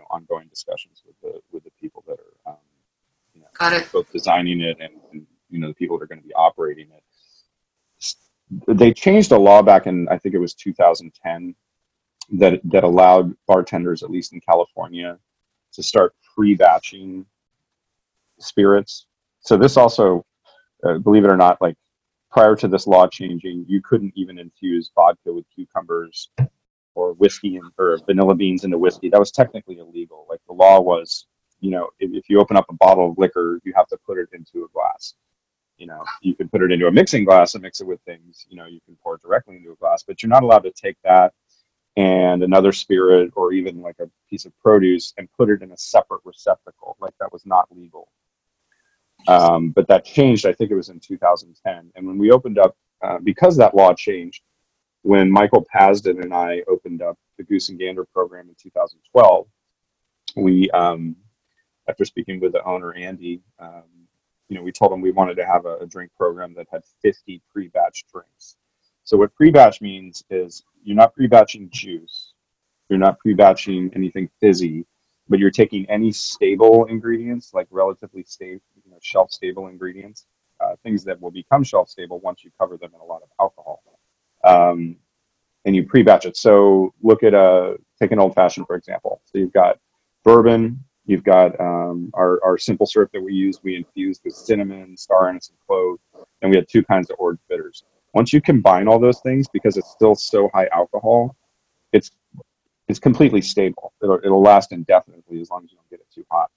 ongoing 0.09 0.47
discussions 0.47 1.03
with 1.05 1.15
the 1.21 1.39
with 1.51 1.63
the 1.63 1.71
people 1.79 2.03
that 2.07 2.17
are 2.19 2.51
um, 2.51 2.57
you 3.33 3.41
know, 3.41 3.47
both 3.91 4.11
designing 4.11 4.61
it 4.61 4.77
and, 4.79 4.93
and 5.11 5.25
you 5.49 5.59
know 5.59 5.67
the 5.67 5.73
people 5.73 5.97
that 5.97 6.03
are 6.03 6.07
going 6.07 6.21
to 6.21 6.27
be 6.27 6.33
operating 6.33 6.87
it. 6.91 7.03
They 8.67 8.93
changed 8.93 9.31
a 9.31 9.37
law 9.37 9.61
back 9.61 9.87
in 9.87 10.07
I 10.09 10.17
think 10.17 10.35
it 10.35 10.39
was 10.39 10.53
2010 10.53 11.55
that 12.33 12.61
that 12.65 12.83
allowed 12.83 13.35
bartenders, 13.47 14.03
at 14.03 14.11
least 14.11 14.33
in 14.33 14.41
California, 14.41 15.17
to 15.73 15.83
start 15.83 16.13
pre-batching 16.35 17.25
spirits. 18.39 19.05
So 19.41 19.57
this 19.57 19.77
also, 19.77 20.25
uh, 20.83 20.97
believe 20.99 21.25
it 21.25 21.31
or 21.31 21.37
not, 21.37 21.61
like 21.61 21.75
prior 22.31 22.55
to 22.55 22.67
this 22.67 22.87
law 22.87 23.07
changing, 23.07 23.65
you 23.67 23.81
couldn't 23.81 24.13
even 24.15 24.37
infuse 24.39 24.91
vodka 24.93 25.33
with 25.33 25.45
cucumbers 25.53 26.29
or 26.95 27.13
whiskey 27.13 27.57
and, 27.57 27.71
or 27.77 27.97
vanilla 28.05 28.35
beans 28.35 28.63
into 28.63 28.77
whiskey. 28.77 29.09
That 29.09 29.19
was 29.19 29.31
technically 29.31 29.79
illegal. 29.79 30.25
Like 30.29 30.41
the 30.47 30.53
law 30.53 30.79
was, 30.79 31.25
you 31.59 31.71
know, 31.71 31.89
if, 31.99 32.11
if 32.13 32.29
you 32.29 32.39
open 32.39 32.57
up 32.57 32.65
a 32.69 32.73
bottle 32.73 33.11
of 33.11 33.17
liquor, 33.17 33.59
you 33.63 33.73
have 33.75 33.87
to 33.87 33.97
put 34.05 34.17
it 34.17 34.29
into 34.33 34.65
a 34.65 34.69
glass. 34.69 35.15
You 35.77 35.87
know, 35.87 36.03
you 36.21 36.35
can 36.35 36.49
put 36.49 36.61
it 36.61 36.71
into 36.71 36.87
a 36.87 36.91
mixing 36.91 37.23
glass 37.23 37.53
and 37.53 37.63
mix 37.63 37.79
it 37.79 37.87
with 37.87 38.01
things. 38.01 38.45
You 38.49 38.57
know, 38.57 38.65
you 38.65 38.81
can 38.85 38.97
pour 39.01 39.15
it 39.15 39.21
directly 39.21 39.55
into 39.55 39.71
a 39.71 39.75
glass, 39.75 40.03
but 40.03 40.21
you're 40.21 40.29
not 40.29 40.43
allowed 40.43 40.63
to 40.63 40.71
take 40.71 40.97
that 41.03 41.33
and 41.97 42.43
another 42.43 42.71
spirit 42.71 43.31
or 43.35 43.51
even 43.51 43.81
like 43.81 43.97
a 43.99 44.09
piece 44.29 44.45
of 44.45 44.57
produce 44.59 45.13
and 45.17 45.27
put 45.37 45.49
it 45.49 45.61
in 45.61 45.71
a 45.71 45.77
separate 45.77 46.21
receptacle. 46.23 46.95
Like 46.99 47.13
that 47.19 47.31
was 47.33 47.45
not 47.45 47.67
legal. 47.75 48.09
Um, 49.27 49.71
but 49.71 49.87
that 49.87 50.05
changed. 50.05 50.45
I 50.45 50.53
think 50.53 50.71
it 50.71 50.75
was 50.75 50.89
in 50.89 50.99
2010. 50.99 51.91
And 51.95 52.07
when 52.07 52.17
we 52.17 52.31
opened 52.31 52.57
up, 52.57 52.77
uh, 53.01 53.17
because 53.21 53.57
that 53.57 53.75
law 53.75 53.93
changed, 53.93 54.43
when 55.03 55.31
Michael 55.31 55.65
Pasden 55.73 56.21
and 56.21 56.33
I 56.33 56.63
opened 56.67 57.01
up 57.01 57.17
the 57.37 57.43
Goose 57.43 57.69
and 57.69 57.79
Gander 57.79 58.05
program 58.05 58.49
in 58.49 58.55
2012, 58.61 59.47
we, 60.35 60.69
um, 60.71 61.15
after 61.87 62.05
speaking 62.05 62.39
with 62.39 62.51
the 62.51 62.63
owner 62.63 62.93
Andy, 62.93 63.41
um, 63.59 63.83
you 64.49 64.57
know, 64.57 64.63
we 64.63 64.71
told 64.71 64.91
him 64.91 65.01
we 65.01 65.11
wanted 65.11 65.35
to 65.35 65.45
have 65.45 65.65
a, 65.65 65.77
a 65.77 65.85
drink 65.85 66.11
program 66.17 66.53
that 66.55 66.67
had 66.71 66.83
50 67.01 67.41
pre-batch 67.51 68.05
drinks. 68.11 68.57
So 69.03 69.17
what 69.17 69.33
pre-batch 69.35 69.81
means 69.81 70.23
is 70.29 70.63
you're 70.83 70.95
not 70.97 71.15
pre-batching 71.15 71.69
juice, 71.71 72.33
you're 72.89 72.99
not 72.99 73.19
pre-batching 73.19 73.91
anything 73.95 74.29
fizzy, 74.39 74.85
but 75.29 75.39
you're 75.39 75.51
taking 75.51 75.89
any 75.89 76.11
stable 76.11 76.85
ingredients, 76.85 77.53
like 77.53 77.67
relatively 77.69 78.23
stable, 78.23 78.61
you 78.83 78.91
know, 78.91 78.97
shelf-stable 79.01 79.67
ingredients, 79.67 80.25
uh, 80.59 80.75
things 80.83 81.03
that 81.05 81.21
will 81.21 81.31
become 81.31 81.63
shelf-stable 81.63 82.19
once 82.19 82.43
you 82.43 82.51
cover 82.59 82.77
them 82.77 82.91
in 82.93 82.99
a 82.99 83.03
lot 83.03 83.21
of 83.21 83.29
alcohol 83.39 83.81
um, 84.43 84.95
and 85.65 85.75
you 85.75 85.83
pre-batch 85.85 86.25
it. 86.25 86.37
So 86.37 86.93
look 87.01 87.23
at 87.23 87.33
a 87.33 87.75
take 87.99 88.11
an 88.11 88.19
old 88.19 88.35
fashioned 88.35 88.67
for 88.67 88.75
example. 88.75 89.21
So 89.25 89.37
you've 89.37 89.53
got 89.53 89.79
bourbon, 90.23 90.83
you've 91.05 91.23
got 91.23 91.59
um, 91.59 92.11
our 92.13 92.43
our 92.43 92.57
simple 92.57 92.85
syrup 92.85 93.11
that 93.13 93.21
we 93.21 93.33
use. 93.33 93.59
We 93.63 93.75
infused 93.75 94.21
with 94.23 94.33
cinnamon, 94.35 94.97
star 94.97 95.29
anise, 95.29 95.49
and 95.49 95.57
clove, 95.67 95.99
and 96.41 96.51
we 96.51 96.57
had 96.57 96.67
two 96.69 96.83
kinds 96.83 97.09
of 97.09 97.17
orange 97.19 97.39
bitters. 97.49 97.83
Once 98.13 98.33
you 98.33 98.41
combine 98.41 98.87
all 98.87 98.99
those 98.99 99.19
things, 99.21 99.47
because 99.51 99.77
it's 99.77 99.91
still 99.91 100.15
so 100.15 100.49
high 100.53 100.67
alcohol, 100.73 101.35
it's 101.93 102.11
it's 102.87 102.99
completely 102.99 103.41
stable. 103.41 103.93
It'll, 104.01 104.19
it'll 104.23 104.41
last 104.41 104.71
indefinitely 104.71 105.39
as 105.39 105.49
long 105.51 105.63
as 105.63 105.71
you 105.71 105.77
don't 105.77 105.89
get 105.91 105.99
it 105.99 106.07
too 106.13 106.25
hot. 106.31 106.49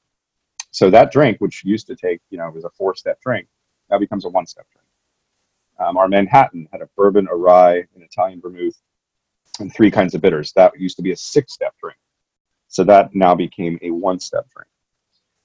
So 0.70 0.88
that 0.88 1.12
drink, 1.12 1.36
which 1.40 1.62
used 1.64 1.86
to 1.88 1.94
take, 1.94 2.20
you 2.30 2.38
know, 2.38 2.48
was 2.48 2.64
a 2.64 2.70
four-step 2.70 3.20
drink, 3.20 3.46
now 3.90 3.98
becomes 3.98 4.24
a 4.24 4.30
one-step 4.30 4.66
drink. 4.72 4.86
Um, 5.82 5.96
our 5.96 6.08
Manhattan 6.08 6.68
had 6.72 6.82
a 6.82 6.88
bourbon, 6.96 7.28
a 7.30 7.34
rye, 7.34 7.78
an 7.78 8.02
Italian 8.02 8.40
vermouth, 8.40 8.78
and 9.58 9.72
three 9.72 9.90
kinds 9.90 10.14
of 10.14 10.20
bitters. 10.20 10.52
That 10.52 10.78
used 10.78 10.96
to 10.96 11.02
be 11.02 11.12
a 11.12 11.16
six 11.16 11.52
step 11.52 11.74
drink. 11.82 11.98
So 12.68 12.84
that 12.84 13.14
now 13.14 13.34
became 13.34 13.78
a 13.82 13.90
one 13.90 14.18
step 14.18 14.46
drink. 14.54 14.68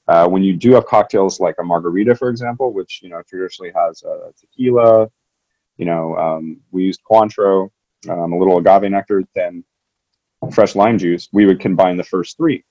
Uh, 0.08 0.28
when 0.30 0.44
you 0.44 0.56
do 0.56 0.72
have 0.74 0.86
cocktails 0.86 1.40
like 1.40 1.56
a 1.60 1.64
margarita, 1.64 2.16
for 2.16 2.30
example, 2.30 2.72
which 2.72 3.02
you 3.02 3.10
know 3.10 3.22
traditionally 3.28 3.72
has 3.76 4.04
a 4.04 4.32
tequila, 4.40 5.10
you 5.78 5.86
know, 5.86 6.16
um, 6.18 6.62
we 6.72 6.84
used 6.84 7.02
Cointreau, 7.10 7.70
um, 8.10 8.32
a 8.32 8.38
little 8.38 8.58
agave 8.58 8.90
nectar, 8.90 9.24
then 9.36 9.64
fresh 10.52 10.76
lime 10.76 10.98
juice. 10.98 11.28
We 11.34 11.46
would 11.46 11.60
combine 11.60 11.98
the 11.98 12.04
first 12.04 12.38
three, 12.38 12.64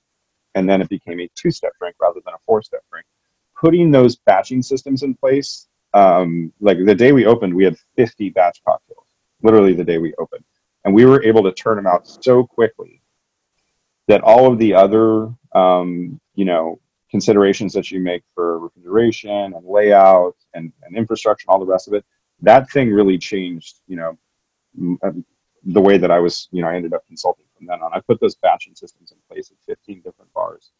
and 0.54 0.68
then 0.68 0.80
it 0.80 0.88
became 0.88 1.20
a 1.20 1.28
two-step 1.34 1.72
drink 1.78 1.96
rather 2.00 2.20
than 2.24 2.34
a 2.34 2.38
four-step 2.46 2.82
drink. 2.90 3.06
Putting 3.60 3.90
those 3.90 4.16
batching 4.16 4.62
systems 4.62 5.02
in 5.02 5.14
place 5.14 5.68
um, 5.96 6.52
like 6.60 6.76
the 6.84 6.94
day 6.94 7.12
we 7.12 7.24
opened, 7.24 7.54
we 7.54 7.64
had 7.64 7.76
50 7.96 8.28
batch 8.30 8.60
cocktails, 8.64 9.06
literally 9.42 9.72
the 9.72 9.84
day 9.84 9.96
we 9.96 10.14
opened. 10.18 10.44
And 10.84 10.94
we 10.94 11.06
were 11.06 11.22
able 11.22 11.42
to 11.44 11.52
turn 11.52 11.76
them 11.76 11.86
out 11.86 12.06
so 12.06 12.44
quickly 12.44 13.00
that 14.06 14.20
all 14.20 14.52
of 14.52 14.58
the 14.58 14.74
other, 14.74 15.32
um, 15.52 16.20
you 16.34 16.44
know, 16.44 16.78
considerations 17.10 17.72
that 17.72 17.90
you 17.90 17.98
make 17.98 18.22
for 18.34 18.58
refrigeration 18.58 19.54
and 19.54 19.64
layout 19.64 20.36
and, 20.52 20.70
and 20.82 20.96
infrastructure 20.96 21.46
and 21.48 21.54
all 21.54 21.64
the 21.64 21.72
rest 21.72 21.88
of 21.88 21.94
it, 21.94 22.04
that 22.42 22.70
thing 22.70 22.92
really 22.92 23.16
changed, 23.16 23.80
you 23.88 23.96
know, 23.96 24.18
um, 25.02 25.24
the 25.64 25.80
way 25.80 25.96
that 25.96 26.10
I 26.10 26.20
was, 26.20 26.48
you 26.52 26.60
know, 26.60 26.68
I 26.68 26.76
ended 26.76 26.92
up 26.92 27.06
consulting 27.06 27.46
from 27.56 27.66
then 27.66 27.80
on. 27.80 27.94
I 27.94 28.00
put 28.00 28.20
those 28.20 28.36
batching 28.36 28.74
systems 28.74 29.12
in 29.12 29.18
place 29.28 29.50
at 29.50 29.56
15 29.66 30.02
different 30.02 30.32
bars 30.34 30.72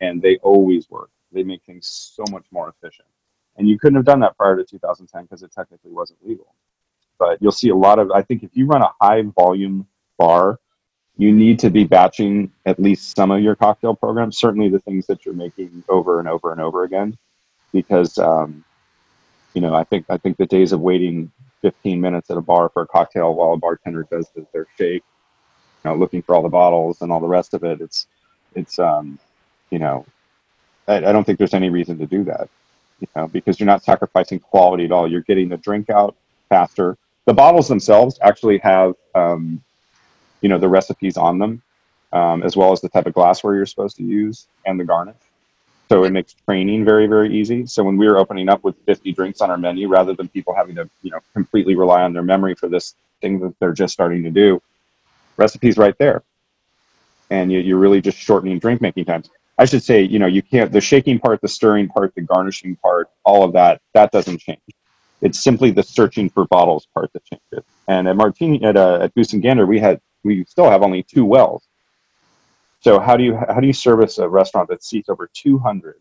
and 0.00 0.22
they 0.22 0.38
always 0.38 0.88
work. 0.88 1.10
They 1.30 1.42
make 1.42 1.62
things 1.62 1.86
so 2.16 2.24
much 2.32 2.46
more 2.50 2.70
efficient. 2.70 3.06
And 3.56 3.68
you 3.68 3.78
couldn't 3.78 3.96
have 3.96 4.04
done 4.04 4.20
that 4.20 4.36
prior 4.36 4.56
to 4.56 4.64
2010 4.64 5.22
because 5.24 5.42
it 5.42 5.52
technically 5.52 5.90
wasn't 5.90 6.26
legal. 6.26 6.54
But 7.18 7.40
you'll 7.40 7.52
see 7.52 7.68
a 7.68 7.76
lot 7.76 7.98
of, 7.98 8.10
I 8.10 8.22
think 8.22 8.42
if 8.42 8.50
you 8.54 8.66
run 8.66 8.82
a 8.82 8.90
high 9.00 9.22
volume 9.22 9.86
bar, 10.18 10.58
you 11.16 11.30
need 11.32 11.58
to 11.60 11.70
be 11.70 11.84
batching 11.84 12.50
at 12.64 12.80
least 12.80 13.14
some 13.14 13.30
of 13.30 13.42
your 13.42 13.54
cocktail 13.54 13.94
programs, 13.94 14.38
certainly 14.38 14.68
the 14.68 14.78
things 14.80 15.06
that 15.06 15.24
you're 15.24 15.34
making 15.34 15.84
over 15.88 16.18
and 16.18 16.28
over 16.28 16.52
and 16.52 16.60
over 16.60 16.84
again. 16.84 17.16
Because, 17.72 18.18
um, 18.18 18.64
you 19.54 19.60
know, 19.60 19.74
I 19.74 19.84
think, 19.84 20.06
I 20.08 20.16
think 20.16 20.38
the 20.38 20.46
days 20.46 20.72
of 20.72 20.80
waiting 20.80 21.30
15 21.60 22.00
minutes 22.00 22.30
at 22.30 22.38
a 22.38 22.40
bar 22.40 22.70
for 22.70 22.82
a 22.82 22.86
cocktail 22.86 23.34
while 23.34 23.52
a 23.52 23.56
bartender 23.56 24.06
does 24.10 24.30
their 24.52 24.66
shake, 24.78 25.04
you 25.84 25.90
know, 25.90 25.94
looking 25.94 26.22
for 26.22 26.34
all 26.34 26.42
the 26.42 26.48
bottles 26.48 27.02
and 27.02 27.12
all 27.12 27.20
the 27.20 27.28
rest 27.28 27.54
of 27.54 27.62
it, 27.62 27.80
it's, 27.80 28.06
it's, 28.54 28.78
um, 28.78 29.18
you 29.70 29.78
know, 29.78 30.06
I, 30.88 30.96
I 30.96 31.12
don't 31.12 31.24
think 31.24 31.38
there's 31.38 31.54
any 31.54 31.70
reason 31.70 31.98
to 31.98 32.06
do 32.06 32.24
that 32.24 32.48
you 33.02 33.08
know, 33.16 33.28
because 33.28 33.58
you're 33.58 33.66
not 33.66 33.82
sacrificing 33.82 34.38
quality 34.38 34.84
at 34.84 34.92
all. 34.92 35.10
You're 35.10 35.22
getting 35.22 35.48
the 35.48 35.56
drink 35.56 35.90
out 35.90 36.16
faster. 36.48 36.96
The 37.26 37.34
bottles 37.34 37.68
themselves 37.68 38.18
actually 38.22 38.58
have, 38.58 38.94
um, 39.14 39.62
you 40.40 40.48
know, 40.48 40.58
the 40.58 40.68
recipes 40.68 41.16
on 41.16 41.38
them, 41.38 41.62
um, 42.12 42.42
as 42.42 42.56
well 42.56 42.72
as 42.72 42.80
the 42.80 42.88
type 42.88 43.06
of 43.06 43.14
glassware 43.14 43.56
you're 43.56 43.66
supposed 43.66 43.96
to 43.96 44.04
use 44.04 44.46
and 44.66 44.78
the 44.78 44.84
garnish. 44.84 45.16
So 45.88 46.04
it 46.04 46.12
makes 46.12 46.34
training 46.46 46.84
very, 46.84 47.06
very 47.06 47.34
easy. 47.34 47.66
So 47.66 47.82
when 47.82 47.96
we 47.96 48.06
were 48.06 48.18
opening 48.18 48.48
up 48.48 48.62
with 48.64 48.76
50 48.86 49.12
drinks 49.12 49.40
on 49.40 49.50
our 49.50 49.58
menu, 49.58 49.88
rather 49.88 50.14
than 50.14 50.28
people 50.28 50.54
having 50.54 50.76
to, 50.76 50.88
you 51.02 51.10
know, 51.10 51.18
completely 51.34 51.74
rely 51.74 52.02
on 52.02 52.12
their 52.12 52.22
memory 52.22 52.54
for 52.54 52.68
this 52.68 52.94
thing 53.20 53.40
that 53.40 53.54
they're 53.58 53.72
just 53.72 53.92
starting 53.92 54.22
to 54.22 54.30
do, 54.30 54.62
recipes 55.36 55.76
right 55.76 55.98
there. 55.98 56.22
And 57.30 57.50
you, 57.50 57.58
you're 57.58 57.78
really 57.78 58.00
just 58.00 58.16
shortening 58.16 58.58
drink 58.58 58.80
making 58.80 59.06
times. 59.06 59.28
I 59.58 59.64
should 59.64 59.82
say, 59.82 60.02
you 60.02 60.18
know, 60.18 60.26
you 60.26 60.42
can't, 60.42 60.72
the 60.72 60.80
shaking 60.80 61.18
part, 61.18 61.40
the 61.40 61.48
stirring 61.48 61.88
part, 61.88 62.14
the 62.14 62.22
garnishing 62.22 62.76
part, 62.76 63.08
all 63.24 63.44
of 63.44 63.52
that, 63.52 63.80
that 63.94 64.10
doesn't 64.10 64.40
change. 64.40 64.60
It's 65.20 65.38
simply 65.38 65.70
the 65.70 65.82
searching 65.82 66.28
for 66.30 66.46
bottles 66.46 66.88
part 66.92 67.12
that 67.12 67.24
changes. 67.24 67.64
And 67.86 68.08
at 68.08 68.16
Martini 68.16 68.62
at 68.64 68.76
uh, 68.76 69.00
at 69.02 69.14
Goose 69.14 69.32
and 69.34 69.42
Gander, 69.42 69.66
we 69.66 69.78
had 69.78 70.00
we 70.24 70.44
still 70.46 70.68
have 70.68 70.82
only 70.82 71.04
two 71.04 71.24
wells. 71.24 71.68
So 72.80 72.98
how 72.98 73.16
do 73.16 73.22
you 73.22 73.36
how 73.36 73.60
do 73.60 73.66
you 73.68 73.72
service 73.72 74.18
a 74.18 74.28
restaurant 74.28 74.68
that 74.70 74.82
seats 74.82 75.08
over 75.08 75.30
200 75.32 76.00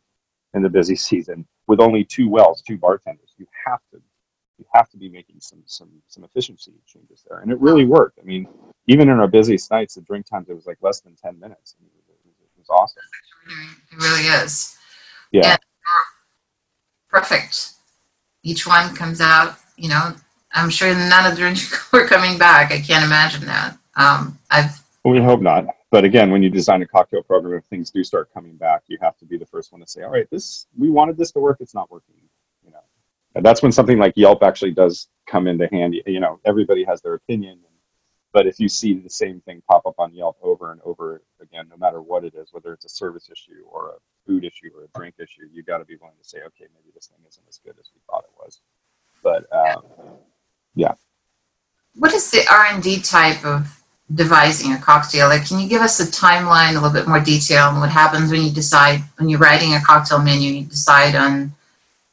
in 0.55 0.63
the 0.63 0.69
busy 0.69 0.95
season 0.95 1.45
with 1.67 1.79
only 1.79 2.03
two 2.03 2.27
wells, 2.27 2.63
two 2.63 2.77
bartenders? 2.77 3.35
You 3.37 3.45
have 3.67 3.79
to 3.91 4.01
you 4.57 4.65
have 4.73 4.89
to 4.89 4.97
be 4.97 5.09
making 5.09 5.39
some 5.39 5.61
some 5.67 5.89
some 6.07 6.23
efficiency 6.23 6.73
changes 6.87 7.23
there, 7.27 7.39
and 7.39 7.51
it 7.51 7.59
really 7.59 7.85
worked. 7.85 8.17
I 8.19 8.23
mean, 8.23 8.47
even 8.87 9.09
in 9.09 9.19
our 9.19 9.27
busiest 9.27 9.69
nights, 9.69 9.95
the 9.95 10.01
drink 10.01 10.25
times 10.25 10.49
it 10.49 10.55
was 10.55 10.65
like 10.65 10.77
less 10.81 11.01
than 11.01 11.15
10 11.15 11.39
minutes. 11.39 11.75
I 11.79 11.83
mean, 11.83 11.91
it, 11.95 12.03
was, 12.07 12.35
it 12.41 12.59
was 12.59 12.69
awesome. 12.69 13.03
It 13.91 13.97
really 13.97 14.27
is. 14.43 14.77
Yeah. 15.31 15.51
And 15.51 15.59
perfect. 17.09 17.73
Each 18.43 18.65
one 18.65 18.95
comes 18.95 19.21
out, 19.21 19.57
you 19.77 19.89
know, 19.89 20.15
I'm 20.53 20.69
sure 20.69 20.93
none 20.93 21.25
of 21.25 21.31
the 21.31 21.37
drinks 21.37 21.91
were 21.93 22.07
coming 22.07 22.37
back. 22.37 22.71
I 22.71 22.79
can't 22.79 23.05
imagine 23.05 23.45
that. 23.45 23.77
Um, 23.95 24.37
I've 24.49 24.81
we 25.03 25.19
hope 25.19 25.41
not. 25.41 25.65
But 25.89 26.05
again, 26.05 26.31
when 26.31 26.43
you 26.43 26.49
design 26.49 26.81
a 26.81 26.87
cocktail 26.87 27.23
program, 27.23 27.57
if 27.57 27.65
things 27.65 27.89
do 27.89 28.03
start 28.03 28.33
coming 28.33 28.55
back, 28.55 28.83
you 28.87 28.97
have 29.01 29.17
to 29.17 29.25
be 29.25 29.37
the 29.37 29.45
first 29.45 29.71
one 29.71 29.81
to 29.81 29.87
say, 29.87 30.03
"All 30.03 30.11
right, 30.11 30.27
this 30.31 30.67
we 30.77 30.89
wanted 30.89 31.17
this 31.17 31.31
to 31.33 31.39
work. 31.39 31.57
It's 31.59 31.73
not 31.73 31.91
working." 31.91 32.15
You 32.63 32.71
know, 32.71 32.79
and 33.35 33.43
that's 33.45 33.61
when 33.61 33.71
something 33.71 33.97
like 33.97 34.13
Yelp 34.15 34.43
actually 34.43 34.71
does 34.71 35.07
come 35.27 35.47
into 35.47 35.67
handy. 35.67 36.01
You 36.05 36.19
know, 36.19 36.39
everybody 36.45 36.83
has 36.85 37.01
their 37.01 37.15
opinion, 37.15 37.59
but 38.33 38.47
if 38.47 38.59
you 38.59 38.69
see 38.69 38.93
the 38.93 39.09
same 39.09 39.41
thing 39.41 39.61
pop 39.67 39.85
up 39.85 39.95
on 39.99 40.13
Yelp 40.13 40.37
over 40.41 40.71
and 40.71 40.81
over 40.85 41.21
again, 41.41 41.67
no 41.69 41.77
matter 41.77 42.01
what 42.01 42.23
it 42.23 42.33
is, 42.35 42.53
whether 42.53 42.73
it's 42.73 42.85
a 42.85 42.89
service 42.89 43.29
issue 43.29 43.63
or 43.69 43.89
a 43.89 43.99
food 44.25 44.45
issue 44.45 44.69
or 44.75 44.85
a 44.85 44.97
drink 44.97 45.15
issue, 45.19 45.43
you 45.51 45.63
got 45.63 45.79
to 45.79 45.85
be 45.85 45.97
willing 45.97 46.15
to 46.21 46.27
say, 46.27 46.39
"Okay, 46.39 46.65
maybe 46.73 46.91
this 46.93 47.07
thing 47.07 47.19
isn't 47.27 47.43
as 47.49 47.57
good 47.57 47.75
as 47.79 47.89
we 47.93 48.01
thought 48.07 48.23
it 48.23 48.31
was." 48.37 48.61
But 49.21 49.45
um, 49.53 49.83
yeah. 50.75 50.93
what 51.95 52.13
is 52.13 52.31
the 52.31 52.45
R 52.49 52.67
and 52.67 52.81
D 52.81 53.01
type 53.01 53.43
of 53.45 53.83
devising 54.13 54.71
a 54.73 54.77
cocktail? 54.77 55.27
Like, 55.27 55.47
can 55.47 55.59
you 55.59 55.67
give 55.67 55.81
us 55.81 55.99
a 55.99 56.05
timeline, 56.05 56.71
a 56.71 56.73
little 56.75 56.91
bit 56.91 57.07
more 57.07 57.19
detail 57.19 57.67
on 57.67 57.79
what 57.79 57.89
happens 57.89 58.31
when 58.31 58.43
you 58.43 58.51
decide 58.51 59.01
when 59.17 59.27
you're 59.27 59.39
writing 59.39 59.73
a 59.73 59.81
cocktail 59.81 60.19
menu? 60.19 60.51
You 60.51 60.65
decide 60.65 61.15
on 61.15 61.53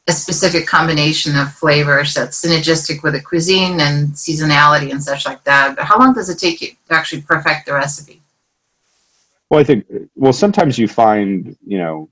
a 0.09 0.12
specific 0.12 0.67
combination 0.67 1.37
of 1.37 1.53
flavors 1.53 2.15
that's 2.15 2.43
synergistic 2.45 3.03
with 3.03 3.12
the 3.12 3.21
cuisine 3.21 3.79
and 3.81 4.09
seasonality 4.09 4.91
and 4.91 5.03
such 5.03 5.27
like 5.27 5.45
that. 5.45 5.77
But 5.77 5.85
how 5.85 5.99
long 5.99 6.15
does 6.15 6.31
it 6.31 6.38
take 6.38 6.62
you 6.62 6.69
to 6.88 6.95
actually 6.95 7.23
perfect 7.23 7.67
the 7.67 7.75
recipe? 7.75 8.23
Well, 9.50 9.61
I 9.61 9.65
think 9.65 9.87
well 10.15 10.33
sometimes 10.33 10.79
you 10.79 10.88
find 10.88 11.57
you 11.67 11.79
know 11.79 12.11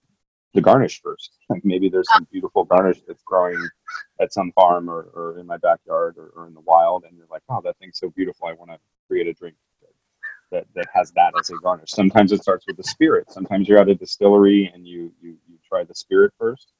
the 0.54 0.60
garnish 0.60 1.00
first. 1.02 1.30
Like 1.48 1.64
maybe 1.64 1.88
there's 1.88 2.08
some 2.12 2.26
beautiful 2.32 2.64
garnish 2.64 2.98
that's 3.06 3.22
growing 3.22 3.56
at 4.20 4.32
some 4.32 4.50
farm 4.50 4.90
or, 4.90 5.02
or 5.14 5.38
in 5.38 5.46
my 5.46 5.58
backyard 5.58 6.16
or, 6.18 6.32
or 6.34 6.48
in 6.48 6.54
the 6.54 6.60
wild, 6.60 7.04
and 7.04 7.16
you're 7.16 7.28
like, 7.30 7.42
oh, 7.48 7.60
that 7.62 7.76
thing's 7.78 8.00
so 8.00 8.10
beautiful. 8.10 8.48
I 8.48 8.54
want 8.54 8.72
to 8.72 8.78
create 9.06 9.28
a 9.28 9.32
drink 9.32 9.54
that 10.50 10.66
that 10.74 10.86
has 10.92 11.12
that 11.12 11.32
as 11.38 11.50
a 11.50 11.54
garnish. 11.62 11.90
Sometimes 11.90 12.32
it 12.32 12.42
starts 12.42 12.66
with 12.66 12.76
the 12.76 12.82
spirit. 12.82 13.30
Sometimes 13.30 13.68
you're 13.68 13.78
at 13.78 13.88
a 13.88 13.94
distillery 13.94 14.70
and 14.74 14.86
you 14.86 15.12
you 15.22 15.36
you 15.48 15.56
try 15.68 15.84
the 15.84 15.94
spirit 15.94 16.32
first. 16.36 16.72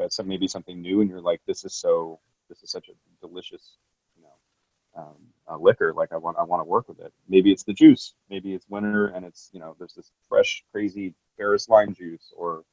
That's 0.00 0.16
some, 0.16 0.26
maybe 0.26 0.48
something 0.48 0.80
new, 0.80 1.02
and 1.02 1.10
you're 1.10 1.20
like, 1.20 1.42
this 1.46 1.64
is 1.64 1.74
so 1.74 2.18
this 2.48 2.62
is 2.62 2.70
such 2.70 2.88
a 2.88 3.26
delicious 3.26 3.76
you 4.16 4.22
know 4.22 5.02
um, 5.02 5.16
uh, 5.46 5.58
liquor. 5.58 5.92
Like 5.92 6.12
I 6.12 6.16
want, 6.16 6.38
I 6.38 6.42
want 6.42 6.60
to 6.60 6.64
work 6.68 6.88
with 6.88 7.00
it. 7.00 7.12
Maybe 7.28 7.52
it's 7.52 7.64
the 7.64 7.74
juice. 7.74 8.14
Maybe 8.30 8.54
it's 8.54 8.66
winter 8.70 9.08
and 9.08 9.26
it's 9.26 9.50
you 9.52 9.60
know 9.60 9.76
there's 9.78 9.92
this 9.92 10.10
fresh, 10.26 10.64
crazy 10.72 11.14
Paris 11.38 11.68
lime 11.68 11.94
juice 11.94 12.32
or 12.34 12.64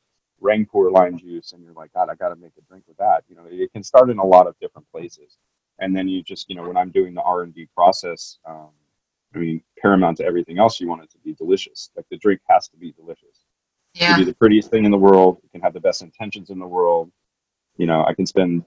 Rangpur 0.42 0.92
lime 0.92 1.18
juice, 1.18 1.52
and 1.52 1.62
you're 1.62 1.74
like, 1.74 1.92
God, 1.94 2.10
I 2.10 2.16
got 2.16 2.30
to 2.30 2.38
make 2.38 2.54
a 2.58 2.62
drink 2.62 2.86
with 2.88 2.98
that. 2.98 3.24
You 3.28 3.36
know, 3.36 3.44
it 3.50 3.74
can 3.74 3.84
start 3.84 4.10
in 4.10 4.20
a 4.20 4.26
lot 4.26 4.48
of 4.48 4.58
different 4.60 4.90
places, 4.90 5.38
and 5.80 5.96
then 5.96 6.08
you 6.08 6.24
just 6.24 6.50
you 6.50 6.56
know 6.56 6.66
when 6.66 6.78
I'm 6.78 6.92
doing 6.92 7.14
the 7.14 7.24
R 7.24 7.42
and 7.42 7.54
D 7.54 7.68
process, 7.76 8.38
um, 8.46 8.70
I 9.36 9.40
mean, 9.40 9.62
paramount 9.82 10.18
to 10.18 10.26
everything 10.26 10.60
else, 10.60 10.80
you 10.80 10.88
want 10.88 11.04
it 11.04 11.12
to 11.12 11.18
be 11.18 11.34
delicious. 11.34 11.90
Like 11.98 12.06
the 12.10 12.18
drink 12.18 12.40
has 12.48 12.70
to 12.70 12.78
be 12.78 12.94
delicious. 12.94 13.47
Yeah. 13.98 14.16
can 14.16 14.20
be 14.20 14.26
the 14.26 14.36
prettiest 14.36 14.70
thing 14.70 14.86
in 14.86 14.92
the 14.92 14.98
world. 14.98 15.40
you 15.44 15.50
can 15.50 15.62
have 15.62 15.74
the 15.74 15.80
best 15.80 16.02
intentions 16.02 16.50
in 16.50 16.60
the 16.60 16.68
world. 16.68 17.12
You 17.78 17.86
know, 17.86 18.04
I 18.06 18.14
can 18.14 18.26
spend 18.26 18.66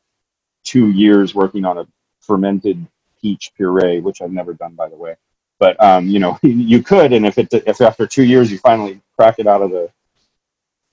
two 0.64 0.90
years 0.90 1.34
working 1.34 1.64
on 1.64 1.78
a 1.78 1.87
fermented 2.20 2.87
peach 3.20 3.52
puree, 3.56 4.00
which 4.00 4.22
I've 4.22 4.32
never 4.32 4.54
done, 4.54 4.75
by 4.75 4.88
the 4.88 4.96
way. 4.96 5.16
But 5.58 5.82
um, 5.82 6.08
you 6.08 6.18
know, 6.18 6.38
you 6.42 6.82
could, 6.82 7.12
and 7.12 7.26
if 7.26 7.38
it 7.38 7.49
if 7.52 7.80
after 7.80 8.06
two 8.06 8.25
years 8.25 8.50
you 8.50 8.58
finally 8.58 9.00
crack 9.16 9.38
it 9.38 9.46
out 9.46 9.62
of 9.62 9.70
the 9.70 9.90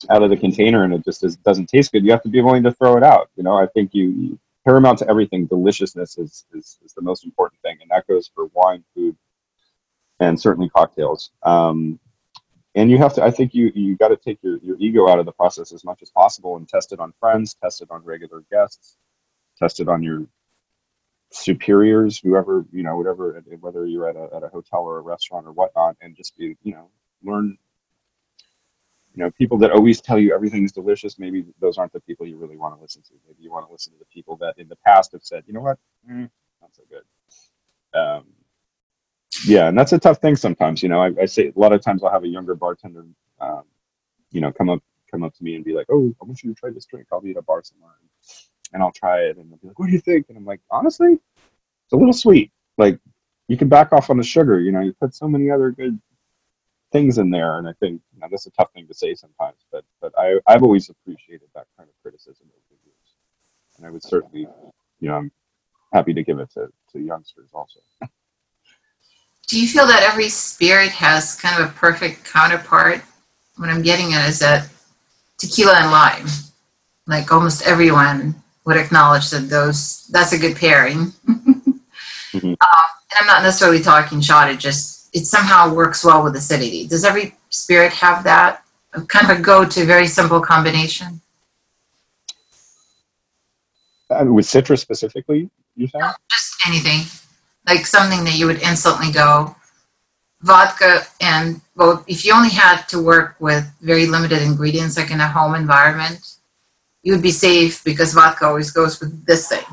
out 0.09 0.21
of 0.21 0.29
the 0.29 0.37
container 0.37 0.83
and 0.83 0.93
it 0.93 1.03
just 1.03 1.23
is, 1.23 1.37
doesn't 1.37 1.67
taste 1.67 1.91
good, 1.91 2.05
you 2.05 2.11
have 2.11 2.21
to 2.21 2.29
be 2.29 2.41
willing 2.41 2.61
to 2.63 2.71
throw 2.71 2.97
it 2.97 3.03
out. 3.03 3.31
You 3.35 3.43
know, 3.43 3.55
I 3.55 3.65
think 3.65 3.95
you, 3.95 4.09
you 4.09 4.39
paramount 4.63 4.99
to 4.99 5.09
everything, 5.09 5.47
deliciousness 5.47 6.19
is, 6.19 6.45
is 6.53 6.77
is 6.85 6.93
the 6.93 7.01
most 7.01 7.25
important 7.25 7.61
thing, 7.61 7.77
and 7.81 7.89
that 7.89 8.05
goes 8.07 8.29
for 8.33 8.45
wine, 8.53 8.83
food, 8.93 9.15
and 10.19 10.39
certainly 10.39 10.69
cocktails. 10.69 11.31
Um, 11.43 11.99
and 12.77 12.89
you 12.91 12.97
have 12.97 13.13
to 13.13 13.23
i 13.23 13.31
think 13.31 13.53
you 13.53 13.71
you 13.75 13.95
got 13.97 14.09
to 14.09 14.17
take 14.17 14.39
your, 14.41 14.57
your 14.59 14.77
ego 14.79 15.09
out 15.09 15.19
of 15.19 15.25
the 15.25 15.31
process 15.31 15.73
as 15.73 15.83
much 15.83 16.01
as 16.01 16.09
possible 16.09 16.55
and 16.57 16.69
test 16.69 16.93
it 16.93 16.99
on 16.99 17.13
friends 17.19 17.55
test 17.61 17.81
it 17.81 17.89
on 17.91 18.03
regular 18.03 18.43
guests 18.51 18.97
test 19.57 19.79
it 19.79 19.89
on 19.89 20.01
your 20.03 20.25
superiors 21.31 22.17
whoever 22.17 22.65
you 22.71 22.83
know 22.83 22.95
whatever 22.95 23.43
whether 23.59 23.85
you're 23.85 24.09
at 24.09 24.15
a, 24.15 24.35
at 24.35 24.43
a 24.43 24.47
hotel 24.47 24.81
or 24.81 24.97
a 24.97 25.01
restaurant 25.01 25.45
or 25.45 25.51
whatnot 25.51 25.95
and 26.01 26.15
just 26.15 26.37
be 26.37 26.55
you 26.63 26.73
know 26.73 26.89
learn 27.23 27.57
you 29.17 29.23
know 29.23 29.31
people 29.31 29.57
that 29.57 29.71
always 29.71 29.99
tell 29.99 30.19
you 30.19 30.33
everything's 30.33 30.71
delicious 30.71 31.17
maybe 31.17 31.43
those 31.59 31.77
aren't 31.79 31.91
the 31.91 31.99
people 32.01 32.25
you 32.27 32.37
really 32.37 32.55
want 32.55 32.75
to 32.75 32.81
listen 32.81 33.01
to. 33.01 33.13
Maybe 33.27 33.41
you 33.41 33.51
want 33.51 33.65
to 33.65 33.71
listen 33.71 33.91
to 33.93 33.99
the 33.99 34.05
people 34.05 34.37
that 34.37 34.53
in 34.59 34.67
the 34.67 34.75
past 34.85 35.11
have 35.13 35.23
said 35.23 35.43
you 35.47 35.53
know 35.53 35.61
what? 35.61 35.79
Mm, 36.09 36.29
not 36.61 36.69
so 36.73 36.83
good. 36.87 37.99
Um, 37.99 38.25
yeah, 39.45 39.67
and 39.67 39.77
that's 39.77 39.93
a 39.93 39.99
tough 39.99 40.19
thing 40.19 40.35
sometimes. 40.35 40.81
You 40.81 40.89
know, 40.89 41.01
I, 41.01 41.11
I 41.21 41.25
say 41.25 41.51
a 41.55 41.59
lot 41.59 41.73
of 41.73 41.81
times 41.81 42.03
I'll 42.03 42.11
have 42.11 42.23
a 42.23 42.27
younger 42.27 42.55
bartender, 42.55 43.05
um, 43.39 43.63
you 44.31 44.41
know, 44.41 44.51
come 44.51 44.69
up 44.69 44.81
come 45.09 45.23
up 45.23 45.33
to 45.35 45.43
me 45.43 45.55
and 45.55 45.63
be 45.63 45.73
like, 45.73 45.87
"Oh, 45.89 46.13
I 46.21 46.25
want 46.25 46.43
you 46.43 46.53
to 46.53 46.59
try 46.59 46.69
this 46.69 46.85
drink. 46.85 47.07
I'll 47.11 47.21
be 47.21 47.31
at 47.31 47.37
a 47.37 47.41
bar 47.41 47.63
somewhere, 47.63 47.93
and 48.73 48.81
I'll 48.81 48.91
try 48.91 49.21
it." 49.21 49.37
And 49.37 49.49
they'll 49.49 49.57
be 49.57 49.67
like, 49.67 49.79
"What 49.79 49.87
do 49.87 49.93
you 49.93 50.01
think?" 50.01 50.27
And 50.29 50.37
I'm 50.37 50.45
like, 50.45 50.61
"Honestly, 50.71 51.13
it's 51.13 51.93
a 51.93 51.95
little 51.95 52.13
sweet. 52.13 52.51
Like, 52.77 52.99
you 53.47 53.57
can 53.57 53.69
back 53.69 53.93
off 53.93 54.09
on 54.09 54.17
the 54.17 54.23
sugar. 54.23 54.59
You 54.59 54.71
know, 54.71 54.81
you 54.81 54.93
put 54.93 55.13
so 55.15 55.27
many 55.27 55.49
other 55.49 55.71
good 55.71 55.99
things 56.91 57.17
in 57.17 57.29
there." 57.29 57.57
And 57.57 57.67
I 57.67 57.73
think 57.73 58.01
you 58.13 58.19
know, 58.19 58.27
that's 58.29 58.47
a 58.47 58.51
tough 58.51 58.71
thing 58.73 58.87
to 58.87 58.93
say 58.93 59.15
sometimes, 59.15 59.65
but 59.71 59.85
but 60.01 60.13
I 60.17 60.39
I've 60.47 60.63
always 60.63 60.89
appreciated 60.89 61.47
that 61.55 61.67
kind 61.77 61.89
of 61.89 61.95
criticism 62.01 62.47
over 62.49 62.61
the 62.69 62.77
and 63.77 63.85
I 63.85 63.91
would 63.91 64.03
certainly, 64.03 64.47
you 64.99 65.07
know, 65.07 65.15
I'm 65.15 65.31
happy 65.93 66.13
to 66.13 66.23
give 66.23 66.39
it 66.39 66.49
to 66.51 66.67
to 66.91 66.99
youngsters 66.99 67.49
also. 67.53 67.79
Do 69.47 69.59
you 69.59 69.67
feel 69.67 69.87
that 69.87 70.03
every 70.03 70.29
spirit 70.29 70.89
has 70.91 71.35
kind 71.35 71.61
of 71.61 71.69
a 71.69 71.73
perfect 71.73 72.25
counterpart? 72.25 73.01
What 73.55 73.69
I'm 73.69 73.81
getting 73.81 74.13
at 74.13 74.27
is 74.29 74.39
that 74.39 74.69
tequila 75.37 75.73
and 75.75 75.91
lime, 75.91 76.27
like 77.07 77.31
almost 77.31 77.65
everyone 77.65 78.35
would 78.65 78.77
acknowledge 78.77 79.29
that 79.29 79.49
those 79.49 80.07
that's 80.07 80.33
a 80.33 80.37
good 80.37 80.55
pairing. 80.55 81.13
Mhm. 82.33 82.43
Um, 82.43 82.57
and 83.11 83.21
I'm 83.21 83.25
not 83.25 83.41
necessarily 83.41 83.81
talking 83.81 84.19
shot. 84.21 84.51
It 84.51 84.59
just 84.59 85.09
it 85.13 85.25
somehow 85.25 85.73
works 85.73 86.03
well 86.03 86.23
with 86.23 86.35
acidity. 86.35 86.85
Does 86.85 87.05
every 87.05 87.35
spirit 87.49 87.91
have 87.93 88.23
that 88.25 88.63
kind 89.07 89.31
of 89.31 89.39
a 89.39 89.41
go-to, 89.41 89.85
very 89.85 90.07
simple 90.07 90.41
combination? 90.41 91.21
I 94.11 94.23
mean, 94.23 94.33
with 94.33 94.45
citrus 94.45 94.81
specifically, 94.81 95.49
you 95.75 95.87
saying? 95.87 96.11
Just 96.29 96.55
anything, 96.67 97.01
like 97.67 97.85
something 97.85 98.23
that 98.23 98.37
you 98.37 98.47
would 98.47 98.61
instantly 98.61 99.11
go 99.11 99.55
vodka 100.41 101.01
and 101.21 101.61
well, 101.75 102.03
if 102.07 102.25
you 102.25 102.33
only 102.33 102.49
had 102.49 102.83
to 102.87 103.01
work 103.01 103.35
with 103.39 103.69
very 103.81 104.07
limited 104.07 104.41
ingredients, 104.41 104.97
like 104.97 105.11
in 105.11 105.19
a 105.19 105.27
home 105.27 105.53
environment, 105.53 106.37
you 107.03 107.13
would 107.13 107.21
be 107.21 107.31
safe 107.31 107.83
because 107.83 108.13
vodka 108.13 108.45
always 108.45 108.71
goes 108.71 108.99
with 108.99 109.25
this 109.25 109.47
thing. 109.47 109.65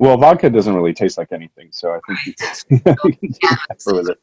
Well, 0.00 0.16
vodka 0.16 0.50
doesn't 0.50 0.74
really 0.74 0.94
taste 0.94 1.18
like 1.18 1.32
anything, 1.32 1.68
so 1.70 1.92
I 1.92 2.00
think 2.06 2.26
you 2.26 2.34
can, 2.34 2.96
you 3.22 3.32
can 3.40 3.58
do 3.86 3.94
with 3.94 4.10
it. 4.10 4.18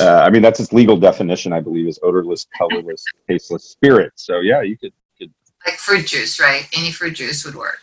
Uh, 0.00 0.22
I 0.26 0.30
mean, 0.30 0.42
that's 0.42 0.58
its 0.58 0.72
legal 0.72 0.96
definition, 0.96 1.52
I 1.52 1.60
believe, 1.60 1.86
is 1.86 1.98
odorless, 2.02 2.46
colorless, 2.56 3.04
tasteless 3.28 3.64
spirit. 3.64 4.12
So 4.16 4.40
yeah, 4.40 4.62
you 4.62 4.76
could, 4.76 4.92
could. 5.18 5.32
Like 5.64 5.76
fruit 5.76 6.06
juice, 6.06 6.40
right? 6.40 6.68
Any 6.76 6.90
fruit 6.90 7.14
juice 7.14 7.44
would 7.44 7.54
work. 7.54 7.78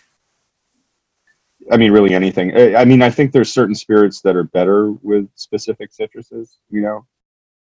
I 1.71 1.77
mean, 1.77 1.91
really 1.91 2.13
anything. 2.13 2.55
I 2.55 2.75
I 2.81 2.85
mean, 2.85 3.01
I 3.01 3.09
think 3.09 3.31
there's 3.31 3.51
certain 3.51 3.75
spirits 3.75 4.21
that 4.21 4.35
are 4.35 4.43
better 4.43 4.91
with 4.91 5.29
specific 5.35 5.91
citruses. 5.91 6.57
You 6.69 6.81
know, 6.81 7.05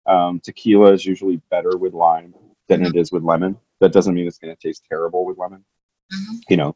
um, 0.05 0.39
tequila 0.39 0.93
is 0.93 1.05
usually 1.05 1.41
better 1.49 1.77
with 1.77 1.93
lime 1.93 2.33
than 2.67 2.85
it 2.85 2.95
is 2.95 3.11
with 3.11 3.23
lemon. 3.23 3.57
That 3.79 3.91
doesn't 3.91 4.13
mean 4.13 4.27
it's 4.27 4.37
going 4.37 4.55
to 4.55 4.61
taste 4.61 4.85
terrible 4.87 5.25
with 5.25 5.37
lemon. 5.37 5.63
Mhm. 6.13 6.41
You 6.49 6.57
know, 6.57 6.75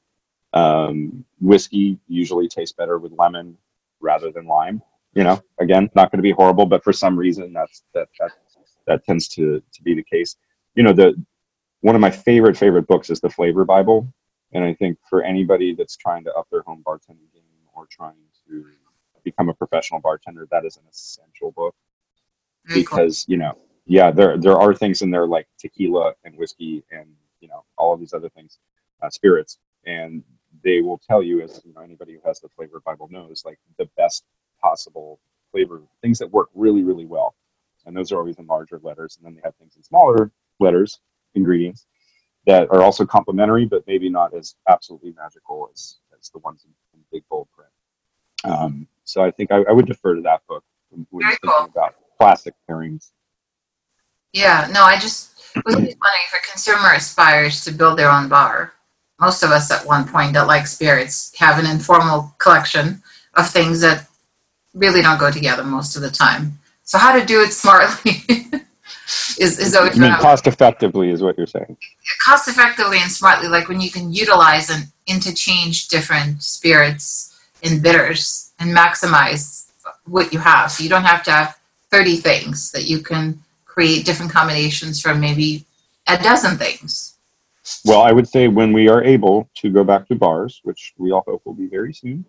um, 0.54 1.26
whiskey 1.40 2.00
usually 2.08 2.48
tastes 2.48 2.76
better 2.76 2.98
with 2.98 3.12
lemon 3.14 3.58
rather 4.00 4.32
than 4.32 4.46
lime. 4.46 4.82
You 5.14 5.24
know, 5.24 5.42
again, 5.60 5.90
not 5.96 6.12
going 6.12 6.20
to 6.20 6.24
be 6.24 6.32
horrible, 6.32 6.66
but 6.66 6.84
for 6.84 6.92
some 6.92 7.18
reason 7.18 7.54
that's 7.54 7.84
that 7.94 8.10
that 8.20 8.32
that 8.88 9.06
tends 9.06 9.28
to 9.30 9.62
to 9.72 9.84
be 9.84 9.94
the 9.94 10.04
case. 10.04 10.36
You 10.76 10.84
know, 10.84 10.94
the 10.94 11.16
one 11.82 11.96
of 11.96 12.02
my 12.02 12.12
favorite 12.12 12.58
favorite 12.58 12.88
books 12.88 13.10
is 13.10 13.22
the 13.22 13.30
Flavor 13.30 13.64
Bible, 13.64 14.12
And 14.56 14.64
I 14.64 14.74
think 14.74 14.98
for 15.10 15.22
anybody 15.22 15.76
that's 15.76 15.98
trying 15.98 16.24
to 16.24 16.34
up 16.34 16.48
their 16.50 16.62
home 16.62 16.82
bartending 16.88 17.30
game 17.34 17.44
or 17.76 17.88
trying 17.88 18.16
to 18.48 18.66
become 19.26 19.50
a 19.50 19.54
professional 19.54 20.00
bartender, 20.00 20.48
that 20.50 20.64
is 20.64 20.78
an 20.78 20.84
essential 20.90 21.52
book. 21.52 21.76
Very 22.66 22.86
cool. 22.86 22.98
because 22.98 23.26
you 23.28 23.36
know, 23.36 23.58
yeah, 23.86 24.12
there 24.12 24.38
there 24.38 24.58
are 24.58 24.74
things 24.74 25.02
in 25.02 25.12
there 25.12 25.28
like 25.28 25.48
tequila 25.60 26.14
and 26.24 26.38
whiskey 26.38 26.86
and 26.90 27.06
you 27.42 27.50
know 27.50 27.66
all 27.78 27.94
of 27.94 28.00
these 28.00 28.14
other 28.14 28.30
things, 28.30 28.58
uh, 29.02 29.10
spirits, 29.10 29.60
and 29.86 30.24
they 30.64 30.80
will 30.80 31.00
tell 31.06 31.22
you, 31.22 31.42
as 31.42 31.62
you 31.66 31.74
know, 31.74 31.82
anybody 31.82 32.14
who 32.14 32.22
has 32.26 32.40
the 32.40 32.48
flavor 32.56 32.80
Bible 32.86 33.10
knows, 33.12 33.44
like 33.46 33.60
the 33.78 33.90
best 33.98 34.24
possible 34.62 35.20
flavor 35.52 35.82
things 36.02 36.18
that 36.20 36.32
work 36.32 36.48
really 36.56 36.82
really 36.82 37.06
well, 37.06 37.36
and 37.86 37.96
those 37.96 38.14
are 38.14 38.20
always 38.20 38.38
in 38.38 38.48
larger 38.48 38.80
letters, 38.82 39.18
and 39.18 39.26
then 39.26 39.36
they 39.36 39.42
have 39.44 39.56
things 39.58 39.76
in 39.76 39.84
smaller 39.84 40.32
letters, 40.62 41.02
ingredients 41.34 41.86
that 42.46 42.70
are 42.72 42.82
also 42.82 43.06
complementary, 43.06 43.66
but 43.66 43.84
maybe 43.88 44.10
not 44.10 44.34
as 44.34 44.56
absolutely 44.68 45.14
magical 45.18 45.70
as 45.74 45.98
as 46.18 46.30
the 46.30 46.40
ones 46.40 46.66
in, 46.66 46.72
in 46.94 47.04
big 47.12 47.24
bold 47.30 47.48
print. 47.56 47.72
Um, 48.44 48.88
so 49.04 49.24
I 49.24 49.32
think 49.32 49.52
I, 49.52 49.64
I 49.70 49.72
would 49.72 49.86
defer 49.86 50.16
to 50.16 50.22
that 50.22 50.42
book 50.48 50.64
when, 50.90 51.06
when 51.10 51.26
Very 51.26 51.38
cool. 51.44 51.66
about 51.66 51.96
classic 52.18 52.54
pairings. 52.70 53.12
Yeah, 54.34 54.70
no, 54.74 54.84
I 54.84 54.98
just 54.98 55.36
was 55.66 55.76
wondering 55.76 55.96
if 55.96 56.34
a 56.34 56.52
consumer 56.52 56.94
aspires 56.94 57.64
to 57.64 57.72
build 57.72 57.98
their 57.98 58.12
own 58.12 58.28
bar. 58.28 58.74
Most 59.20 59.44
of 59.44 59.52
us 59.52 59.72
at 59.72 59.86
one 59.86 60.08
point 60.08 60.34
that 60.34 60.48
like 60.48 60.68
spirits 60.68 61.34
have 61.38 61.58
an 61.58 61.66
informal 61.66 62.36
collection 62.38 63.02
of 63.36 63.50
things 63.50 63.82
that 63.82 64.08
really 64.74 65.02
don't 65.02 65.20
go 65.20 65.32
together 65.32 65.64
most 65.64 65.96
of 65.96 66.02
the 66.02 66.12
time. 66.12 66.60
So 66.84 66.98
how 66.98 67.18
to 67.18 67.26
do 67.26 67.42
it 67.42 67.54
smartly 67.54 68.24
is, 69.40 69.60
is 69.60 69.76
always 69.76 69.98
I 69.98 70.10
mean, 70.10 70.20
cost 70.20 70.48
effectively 70.48 71.10
is 71.10 71.22
what 71.22 71.38
you're 71.38 71.48
saying. 71.48 71.78
cost 72.24 72.48
effectively 72.48 73.00
and 73.00 73.12
smartly, 73.12 73.48
like 73.48 73.68
when 73.70 73.82
you 73.82 73.92
can 73.92 74.12
utilize 74.12 74.70
and 74.70 74.88
interchange 75.08 75.88
different 75.88 76.42
spirits 76.42 77.38
and 77.64 77.82
bitters 77.82 78.52
and 78.60 78.76
maximize 78.76 79.70
what 80.06 80.34
you 80.34 80.40
have. 80.40 80.72
So 80.72 80.84
you 80.84 80.90
don't 80.90 81.04
have 81.04 81.24
to 81.24 81.32
have 81.32 81.60
30 81.92 82.18
things, 82.18 82.72
that 82.72 82.86
you 82.86 83.00
can 83.00 83.42
create 83.66 84.06
different 84.06 84.32
combinations 84.32 85.02
from 85.02 85.20
maybe 85.20 85.66
a 86.08 86.18
dozen 86.18 86.58
things. 86.58 87.18
Well, 87.84 88.02
I 88.02 88.12
would 88.12 88.28
say 88.28 88.48
when 88.48 88.74
we 88.74 88.90
are 88.90 89.04
able 89.04 89.50
to 89.56 89.70
go 89.72 89.84
back 89.84 90.08
to 90.08 90.16
bars, 90.16 90.62
which 90.64 90.94
we 90.98 91.12
all 91.12 91.24
hope 91.28 91.42
will 91.46 91.54
be 91.54 91.68
very 91.68 91.94
soon, 91.94 92.26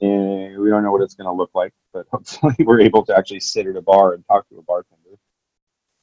and 0.00 0.58
we 0.58 0.70
don't 0.70 0.84
know 0.84 0.92
what 0.92 1.02
it's 1.02 1.14
going 1.14 1.26
to 1.26 1.32
look 1.32 1.50
like, 1.54 1.72
but 1.92 2.06
hopefully 2.12 2.54
we're 2.60 2.80
able 2.80 3.04
to 3.06 3.16
actually 3.16 3.40
sit 3.40 3.66
at 3.66 3.76
a 3.76 3.82
bar 3.82 4.14
and 4.14 4.24
talk 4.26 4.48
to 4.48 4.58
a 4.58 4.62
bartender. 4.62 4.97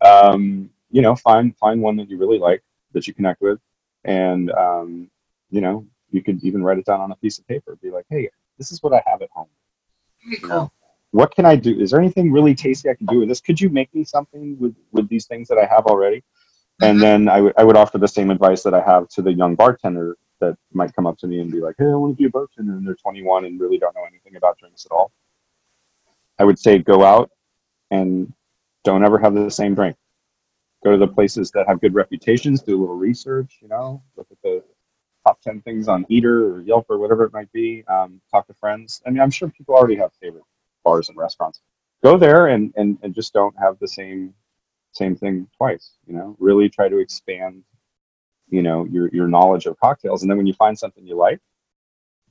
Um, 0.06 0.70
you 0.92 1.02
know, 1.02 1.16
find 1.16 1.56
find 1.58 1.82
one 1.82 1.96
that 1.98 2.10
you 2.10 2.18
really 2.18 2.40
like 2.40 2.64
that 2.94 3.08
you 3.08 3.14
connect 3.14 3.42
with, 3.42 3.60
and 4.04 4.52
um, 4.52 5.10
you 5.50 5.62
know, 5.62 5.86
you 6.12 6.22
could 6.24 6.44
even 6.44 6.64
write 6.64 6.78
it 6.78 6.86
down 6.86 7.02
on 7.02 7.12
a 7.12 7.16
piece 7.16 7.40
of 7.40 7.48
paper. 7.48 7.76
Be 7.82 7.92
like, 7.92 8.06
hey, 8.10 8.30
this 8.58 8.72
is 8.72 8.82
what 8.84 8.94
I 8.94 9.02
have 9.06 9.22
at 9.22 9.30
home. 9.32 9.48
Very 10.24 10.40
You 10.42 10.48
know, 10.48 10.60
cool. 10.60 10.72
what 11.12 11.36
can 11.36 11.46
I 11.46 11.56
do? 11.56 11.80
Is 11.80 11.92
there 11.92 12.00
anything 12.00 12.32
really 12.32 12.56
tasty 12.56 12.90
I 12.90 12.94
can 12.94 13.08
do 13.08 13.20
with 13.20 13.30
this? 13.30 13.42
Could 13.42 13.60
you 13.60 13.70
make 13.70 13.94
me 13.94 14.04
something 14.04 14.58
with 14.60 14.76
with 14.92 15.10
these 15.10 15.26
things 15.26 15.48
that 15.50 15.58
I 15.58 15.66
have 15.66 15.86
already? 15.88 16.24
And 16.82 16.98
Mhm. 16.98 17.02
then 17.02 17.30
I 17.30 17.42
would 17.42 17.54
I 17.58 17.64
would 17.64 17.78
offer 17.78 17.98
the 17.98 18.08
same 18.08 18.30
advice 18.32 18.64
that 18.64 18.74
I 18.74 18.82
have 18.82 19.08
to 19.10 19.22
the 19.22 19.34
young 19.34 19.56
bartender 19.56 20.18
that 20.40 20.58
might 20.74 20.94
come 20.94 21.08
up 21.08 21.18
to 21.20 21.28
me 21.28 21.40
and 21.40 21.50
be 21.52 21.62
like, 21.62 21.76
"Hey, 21.78 21.86
I 21.86 21.96
want 21.96 22.14
to 22.14 22.18
be 22.22 22.26
a 22.26 22.30
bartender," 22.30 22.74
and 22.74 22.86
they're 22.86 22.96
21 22.96 23.46
and 23.46 23.60
really 23.60 23.78
don't 23.78 23.96
know 23.96 24.04
anything 24.08 24.36
about 24.36 24.58
drinks 24.60 24.86
at 24.86 24.92
all. 24.92 25.12
I 26.38 26.44
would 26.44 26.60
say 26.60 26.80
go 26.80 27.04
out 27.04 27.32
and 27.92 28.34
don't 28.86 29.04
ever 29.04 29.18
have 29.18 29.34
the 29.34 29.52
same 29.52 29.76
drink. 29.76 29.98
Go 30.84 30.92
to 30.92 30.98
the 30.98 31.08
places 31.08 31.52
that 31.52 31.68
have 31.68 31.82
good 31.82 31.96
reputations. 31.96 32.62
Do 32.62 32.80
a 32.80 32.80
little 32.80 32.96
research. 32.96 33.58
You 33.62 33.68
know, 33.68 34.02
look 34.16 34.28
at 34.32 34.38
the 34.44 34.64
top 35.28 35.42
10 35.42 35.62
things 35.62 35.88
on 35.88 36.06
Eater 36.08 36.54
or 36.54 36.62
Yelp 36.62 36.86
or 36.90 37.00
whatever 37.00 37.26
it 37.26 37.34
might 37.34 37.52
be. 37.52 37.84
Um, 37.88 38.22
talk 38.32 38.48
to 38.48 38.54
friends. 38.54 39.02
I 39.06 39.10
mean, 39.10 39.20
I'm 39.20 39.32
sure 39.32 39.50
people 39.50 39.76
already 39.76 39.96
have 39.96 40.12
favorite 40.22 40.44
bars 40.84 41.10
and 41.10 41.18
restaurants. 41.18 41.62
Go 42.04 42.18
there 42.18 42.48
and, 42.48 42.72
and, 42.78 42.98
and 43.02 43.14
just 43.14 43.34
don't 43.34 43.56
have 43.60 43.78
the 43.80 43.88
same 43.88 44.34
same 44.92 45.16
thing 45.16 45.46
twice. 45.58 45.92
You 46.08 46.14
know, 46.14 46.38
really 46.40 46.70
try 46.70 46.88
to 46.88 47.00
expand, 47.00 47.64
you 48.50 48.62
know, 48.62 48.86
your 48.86 49.10
your 49.12 49.28
knowledge 49.28 49.66
of 49.66 49.78
cocktails. 49.80 50.22
And 50.22 50.30
then 50.30 50.38
when 50.38 50.48
you 50.48 50.54
find 50.54 50.78
something 50.78 51.06
you 51.06 51.18
like, 51.18 51.42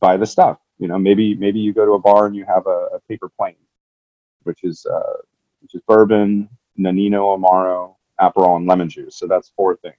buy 0.01 0.17
the 0.17 0.27
stuff. 0.27 0.59
You 0.79 0.89
know, 0.89 0.99
maybe 0.99 1.35
maybe 1.35 1.61
you 1.61 1.73
go 1.73 1.85
to 1.85 1.93
a 1.93 1.99
bar 1.99 2.27
and 2.27 2.35
you 2.37 2.45
have 2.47 2.67
a, 2.67 2.89
a 2.95 3.01
paper 3.09 3.29
plane, 3.29 3.57
which 4.45 4.61
is 4.63 4.87
uh, 4.87 5.19
which 5.65 5.75
is 5.75 5.81
bourbon, 5.89 6.47
Nonino 6.79 7.39
Amaro, 7.39 7.95
Aperol, 8.21 8.57
and 8.57 8.67
lemon 8.67 8.89
juice. 8.89 9.17
So 9.17 9.27
that's 9.27 9.51
four 9.57 9.77
things. 9.77 9.97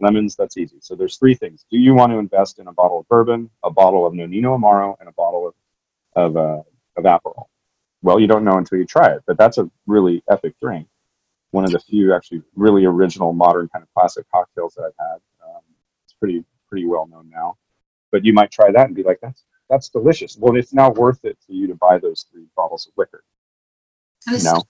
Lemons, 0.00 0.34
that's 0.34 0.56
easy. 0.56 0.78
So 0.80 0.96
there's 0.96 1.16
three 1.16 1.34
things. 1.34 1.64
Do 1.70 1.78
you 1.78 1.94
want 1.94 2.10
to 2.10 2.18
invest 2.18 2.58
in 2.58 2.66
a 2.66 2.72
bottle 2.72 2.98
of 2.98 3.08
bourbon, 3.08 3.48
a 3.62 3.70
bottle 3.70 4.04
of 4.06 4.12
Nonino 4.12 4.58
Amaro, 4.58 4.96
and 4.98 5.08
a 5.08 5.12
bottle 5.12 5.46
of 5.46 5.54
of 6.16 6.36
uh, 6.36 6.62
of 6.96 7.04
Aperol? 7.04 7.44
Well, 8.02 8.18
you 8.18 8.26
don't 8.26 8.44
know 8.44 8.58
until 8.58 8.78
you 8.78 8.86
try 8.86 9.12
it, 9.12 9.22
but 9.26 9.38
that's 9.38 9.58
a 9.58 9.70
really 9.86 10.22
epic 10.30 10.54
drink. 10.60 10.88
One 11.52 11.64
of 11.64 11.70
the 11.70 11.78
few 11.78 12.12
actually 12.12 12.42
really 12.56 12.84
original 12.84 13.32
modern 13.32 13.68
kind 13.68 13.84
of 13.84 13.88
classic 13.94 14.26
cocktails 14.32 14.74
that 14.74 14.82
I've 14.82 15.06
had. 15.06 15.20
Um, 15.48 15.62
it's 16.04 16.14
pretty 16.14 16.44
pretty 16.68 16.86
well 16.86 17.06
known 17.06 17.30
now. 17.30 17.56
But 18.10 18.24
you 18.24 18.32
might 18.32 18.50
try 18.50 18.72
that 18.72 18.86
and 18.86 18.96
be 18.96 19.04
like, 19.04 19.20
that's 19.22 19.44
that's 19.70 19.88
delicious. 19.90 20.36
Well, 20.36 20.56
it's 20.56 20.72
now 20.72 20.90
worth 20.90 21.24
it 21.24 21.38
for 21.46 21.52
you 21.52 21.68
to 21.68 21.74
buy 21.76 21.98
those 21.98 22.26
three 22.32 22.46
bottles 22.56 22.88
of 22.88 22.94
liquor. 22.96 23.22
You 24.26 24.42
know? 24.42 24.62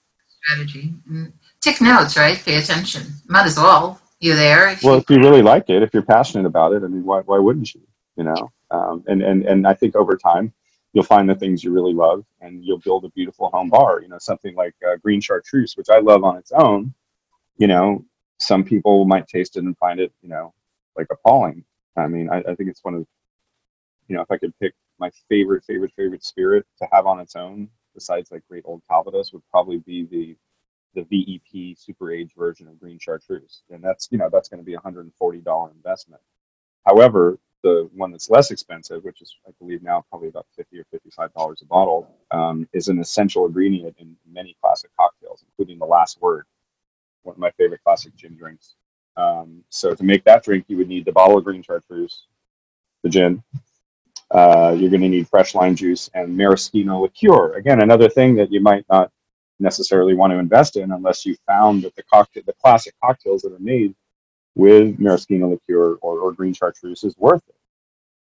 Strategy. 0.42 0.94
Mm. 1.10 1.32
Take 1.60 1.80
notes, 1.80 2.16
right? 2.16 2.36
Pay 2.38 2.56
attention. 2.56 3.02
Might 3.26 3.46
as 3.46 3.56
well. 3.56 4.00
You're 4.20 4.36
there. 4.36 4.70
If 4.70 4.82
Well, 4.82 4.94
you, 4.94 5.00
if 5.00 5.10
you 5.10 5.18
really 5.18 5.42
like 5.42 5.70
it, 5.70 5.82
if 5.82 5.94
you're 5.94 6.02
passionate 6.02 6.46
about 6.46 6.72
it, 6.72 6.82
I 6.82 6.88
mean, 6.88 7.04
why 7.04 7.20
why 7.20 7.38
wouldn't 7.38 7.74
you? 7.74 7.80
You 8.16 8.24
know, 8.24 8.50
um, 8.70 9.04
and 9.06 9.22
and 9.22 9.44
and 9.44 9.66
I 9.66 9.74
think 9.74 9.94
over 9.94 10.16
time 10.16 10.52
you'll 10.92 11.04
find 11.04 11.28
the 11.28 11.34
things 11.34 11.62
you 11.62 11.72
really 11.72 11.92
love, 11.92 12.24
and 12.40 12.64
you'll 12.64 12.78
build 12.78 13.04
a 13.04 13.10
beautiful 13.10 13.50
home 13.50 13.68
bar. 13.68 14.00
You 14.02 14.08
know, 14.08 14.18
something 14.18 14.54
like 14.54 14.74
uh, 14.86 14.96
green 14.96 15.20
chartreuse, 15.20 15.76
which 15.76 15.88
I 15.90 16.00
love 16.00 16.24
on 16.24 16.36
its 16.36 16.50
own. 16.52 16.94
You 17.58 17.66
know, 17.66 18.04
some 18.38 18.64
people 18.64 19.04
might 19.04 19.28
taste 19.28 19.56
it 19.56 19.64
and 19.64 19.76
find 19.78 20.00
it, 20.00 20.12
you 20.22 20.28
know, 20.28 20.54
like 20.96 21.08
appalling. 21.10 21.64
I 21.96 22.06
mean, 22.06 22.30
I, 22.30 22.38
I 22.38 22.54
think 22.54 22.70
it's 22.70 22.84
one 22.84 22.94
of, 22.94 23.06
you 24.06 24.16
know, 24.16 24.22
if 24.22 24.30
I 24.30 24.38
could 24.38 24.56
pick 24.60 24.74
my 24.98 25.10
favorite, 25.28 25.64
favorite, 25.64 25.92
favorite 25.96 26.24
spirit 26.24 26.64
to 26.80 26.88
have 26.92 27.06
on 27.06 27.20
its 27.20 27.36
own, 27.36 27.68
besides 27.98 28.30
like 28.32 28.42
great 28.48 28.64
old 28.66 28.82
Calvados, 28.90 29.32
would 29.32 29.42
probably 29.50 29.78
be 29.78 30.04
the 30.06 30.36
the 30.94 31.02
VEP 31.04 31.78
super 31.78 32.12
age 32.12 32.32
version 32.36 32.68
of 32.68 32.80
green 32.80 32.98
chartreuse, 33.00 33.62
and 33.70 33.82
that's 33.84 34.08
you 34.12 34.18
know 34.18 34.30
that's 34.32 34.48
going 34.48 34.60
to 34.60 34.66
be 34.66 34.74
a 34.74 34.80
hundred 34.80 35.02
and 35.02 35.14
forty 35.16 35.40
dollar 35.40 35.70
investment. 35.72 36.22
However, 36.86 37.38
the 37.64 37.90
one 37.94 38.12
that's 38.12 38.30
less 38.30 38.50
expensive, 38.50 39.04
which 39.04 39.22
is 39.22 39.36
I 39.46 39.52
believe 39.60 39.82
now 39.82 40.04
probably 40.10 40.28
about 40.28 40.46
fifty 40.56 40.78
or 40.80 40.84
fifty 40.92 41.10
five 41.10 41.32
dollars 41.34 41.62
a 41.62 41.66
bottle, 41.66 42.08
um, 42.32 42.68
is 42.74 42.88
an 42.88 43.00
essential 43.00 43.46
ingredient 43.46 43.96
in 43.98 44.16
many 44.30 44.56
classic 44.62 44.90
cocktails, 44.98 45.44
including 45.48 45.78
the 45.80 45.86
last 45.86 46.20
word, 46.22 46.46
one 47.24 47.34
of 47.34 47.40
my 47.40 47.52
favorite 47.52 47.82
classic 47.84 48.16
gin 48.16 48.36
drinks. 48.36 48.76
Um, 49.16 49.64
so 49.70 49.94
to 49.94 50.04
make 50.04 50.24
that 50.24 50.44
drink, 50.44 50.66
you 50.68 50.78
would 50.78 50.88
need 50.88 51.06
the 51.06 51.12
bottle 51.12 51.38
of 51.38 51.44
green 51.44 51.62
chartreuse, 51.62 52.26
the 53.04 53.10
gin. 53.10 53.42
Uh, 54.30 54.76
you're 54.78 54.90
going 54.90 55.00
to 55.00 55.08
need 55.08 55.28
fresh 55.28 55.54
lime 55.54 55.74
juice 55.74 56.10
and 56.14 56.36
maraschino 56.36 57.00
liqueur. 57.00 57.54
Again, 57.54 57.82
another 57.82 58.08
thing 58.08 58.34
that 58.36 58.52
you 58.52 58.60
might 58.60 58.84
not 58.90 59.10
necessarily 59.58 60.14
want 60.14 60.32
to 60.32 60.38
invest 60.38 60.76
in 60.76 60.92
unless 60.92 61.24
you 61.24 61.36
found 61.46 61.82
that 61.82 61.96
the 61.96 62.02
cocktail, 62.02 62.42
the 62.46 62.52
classic 62.54 62.94
cocktails 63.02 63.42
that 63.42 63.52
are 63.52 63.58
made 63.58 63.94
with 64.54 64.98
maraschino 64.98 65.48
liqueur 65.48 65.94
or, 66.02 66.18
or 66.18 66.32
green 66.32 66.52
chartreuse 66.52 67.04
is 67.04 67.16
worth 67.16 67.42
it. 67.48 67.54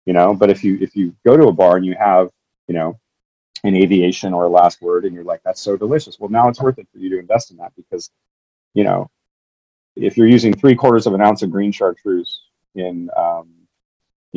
You 0.05 0.13
know, 0.13 0.33
but 0.33 0.49
if 0.49 0.63
you 0.63 0.77
if 0.79 0.95
you 0.95 1.13
go 1.25 1.35
to 1.35 1.47
a 1.47 1.51
bar 1.51 1.75
and 1.75 1.85
you 1.85 1.95
have, 1.99 2.29
you 2.67 2.73
know, 2.73 2.97
an 3.63 3.75
aviation 3.75 4.33
or 4.33 4.45
a 4.45 4.49
last 4.49 4.81
word 4.81 5.03
and 5.03 5.13
you're 5.13 5.23
like, 5.25 5.41
that's 5.43 5.61
so 5.61 5.75
delicious. 5.75 6.19
Well, 6.19 6.29
now 6.29 6.47
it's 6.47 6.61
worth 6.61 6.79
it 6.79 6.87
for 6.91 6.99
you 6.99 7.09
to 7.09 7.19
invest 7.19 7.51
in 7.51 7.57
that 7.57 7.73
because, 7.75 8.09
you 8.73 8.83
know, 8.85 9.09
if 9.95 10.15
you're 10.15 10.27
using 10.27 10.53
three 10.53 10.75
quarters 10.75 11.07
of 11.07 11.13
an 11.13 11.21
ounce 11.21 11.41
of 11.41 11.51
green 11.51 11.71
chartreuse 11.71 12.41
in, 12.75 13.09
um, 13.17 13.49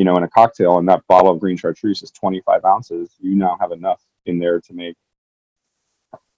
you 0.00 0.04
know, 0.06 0.16
in 0.16 0.22
a 0.22 0.28
cocktail 0.28 0.78
and 0.78 0.88
that 0.88 1.06
bottle 1.08 1.30
of 1.30 1.38
green 1.38 1.58
chartreuse 1.58 2.02
is 2.02 2.10
25 2.12 2.64
ounces, 2.64 3.16
you 3.20 3.34
now 3.34 3.58
have 3.60 3.70
enough 3.70 4.00
in 4.24 4.38
there 4.38 4.58
to 4.58 4.72
make 4.72 4.96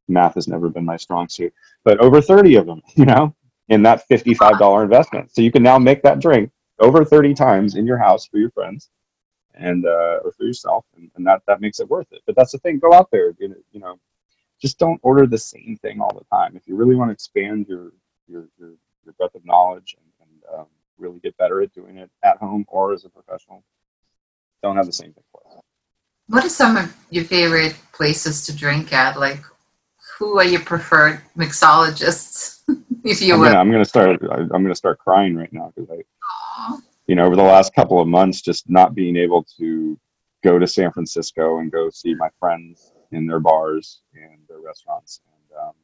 math 0.08 0.34
has 0.34 0.48
never 0.48 0.68
been 0.68 0.84
my 0.84 0.96
strong 0.96 1.28
suit, 1.28 1.54
but 1.84 2.00
over 2.00 2.20
30 2.20 2.56
of 2.56 2.66
them, 2.66 2.82
you 2.96 3.04
know, 3.04 3.32
in 3.68 3.84
that 3.84 4.02
$55 4.08 4.82
investment. 4.82 5.32
So 5.32 5.42
you 5.42 5.52
can 5.52 5.62
now 5.62 5.78
make 5.78 6.02
that 6.02 6.18
drink 6.18 6.50
over 6.80 7.04
30 7.04 7.34
times 7.34 7.76
in 7.76 7.86
your 7.86 7.98
house 7.98 8.26
for 8.26 8.38
your 8.38 8.50
friends 8.50 8.90
and 9.54 9.86
uh, 9.86 10.18
or 10.24 10.32
for 10.32 10.42
yourself, 10.42 10.84
and, 10.96 11.08
and 11.14 11.24
that 11.28 11.42
that 11.46 11.60
makes 11.60 11.78
it 11.78 11.88
worth 11.88 12.10
it. 12.10 12.22
But 12.26 12.34
that's 12.34 12.50
the 12.50 12.58
thing. 12.58 12.80
Go 12.80 12.92
out 12.92 13.12
there, 13.12 13.32
you 13.38 13.54
know, 13.74 14.00
just 14.60 14.80
don't 14.80 14.98
order 15.04 15.24
the 15.24 15.38
same 15.38 15.78
thing 15.82 16.00
all 16.00 16.12
the 16.18 16.36
time. 16.36 16.56
If 16.56 16.66
you 16.66 16.74
really 16.74 16.96
want 16.96 17.10
to 17.10 17.12
expand 17.12 17.68
your 17.68 17.92
your 18.26 18.48
your, 18.58 18.72
your 19.04 19.14
breadth 19.18 19.36
of 19.36 19.46
knowledge 19.46 19.94
and, 19.96 20.28
and 20.28 20.58
um, 20.58 20.66
really 21.02 21.20
get 21.20 21.36
better 21.36 21.60
at 21.62 21.72
doing 21.74 21.98
it 21.98 22.10
at 22.22 22.38
home 22.38 22.64
or 22.68 22.92
as 22.92 23.04
a 23.04 23.08
professional, 23.10 23.62
don't 24.62 24.76
have 24.76 24.86
the 24.86 24.92
same 24.92 25.12
thing 25.12 25.24
twice. 25.30 25.60
what 26.28 26.44
are 26.44 26.48
some 26.48 26.76
of 26.76 26.96
your 27.10 27.24
favorite 27.24 27.76
places 27.92 28.46
to 28.46 28.56
drink 28.56 28.92
at? 28.92 29.18
Like, 29.18 29.42
who 30.18 30.38
are 30.38 30.44
your 30.44 30.60
preferred 30.60 31.20
mixologists, 31.36 32.62
if 33.04 33.20
you 33.20 33.34
I'm 33.34 33.40
will? 33.40 33.46
gonna, 33.48 33.58
I'm 33.58 33.70
gonna 33.70 33.84
start. 33.84 34.22
I'm 34.30 34.62
gonna 34.62 34.74
start 34.74 34.98
crying 34.98 35.34
right 35.36 35.52
now 35.52 35.72
because 35.74 35.90
I, 35.90 35.98
Aw. 36.30 36.78
you 37.08 37.16
know, 37.16 37.26
over 37.26 37.36
the 37.36 37.42
last 37.42 37.74
couple 37.74 38.00
of 38.00 38.08
months, 38.08 38.40
just 38.40 38.70
not 38.70 38.94
being 38.94 39.16
able 39.16 39.44
to 39.58 39.98
go 40.44 40.58
to 40.58 40.66
San 40.66 40.92
Francisco 40.92 41.58
and 41.58 41.70
go 41.72 41.90
see 41.90 42.14
my 42.14 42.28
friends 42.38 42.92
in 43.10 43.26
their 43.26 43.40
bars 43.40 44.02
and 44.14 44.38
their 44.48 44.60
restaurants. 44.60 45.20
And, 45.26 45.58
um, 45.60 45.74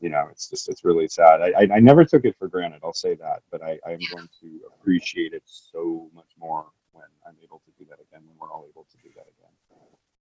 you 0.00 0.10
know, 0.10 0.26
it's 0.30 0.48
just, 0.50 0.68
it's 0.68 0.84
really 0.84 1.08
sad. 1.08 1.40
I, 1.40 1.52
I, 1.62 1.76
I 1.76 1.80
never 1.80 2.04
took 2.04 2.24
it 2.24 2.36
for 2.38 2.48
granted. 2.48 2.80
I'll 2.84 2.92
say 2.92 3.14
that, 3.16 3.42
but 3.50 3.62
I, 3.62 3.78
I'm 3.86 3.98
going 4.12 4.28
to 4.42 4.60
appreciate 4.68 5.32
it 5.32 5.42
so 5.46 6.08
much 6.14 6.28
more 6.38 6.66
when 6.92 7.06
I'm 7.26 7.36
able 7.42 7.62
to 7.64 7.72
do 7.78 7.88
that 7.90 8.00
again, 8.00 8.22
when 8.26 8.36
we're 8.40 8.52
all 8.52 8.66
able 8.68 8.86
to 8.90 8.96
do 9.02 9.10
that 9.16 9.26
again. 9.26 9.46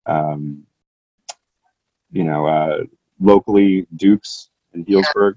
Um, 0.05 0.63
you 2.11 2.23
know, 2.23 2.45
uh, 2.45 2.83
locally, 3.19 3.87
Duke's 3.95 4.49
in 4.73 4.85
Healdsburg 4.85 5.35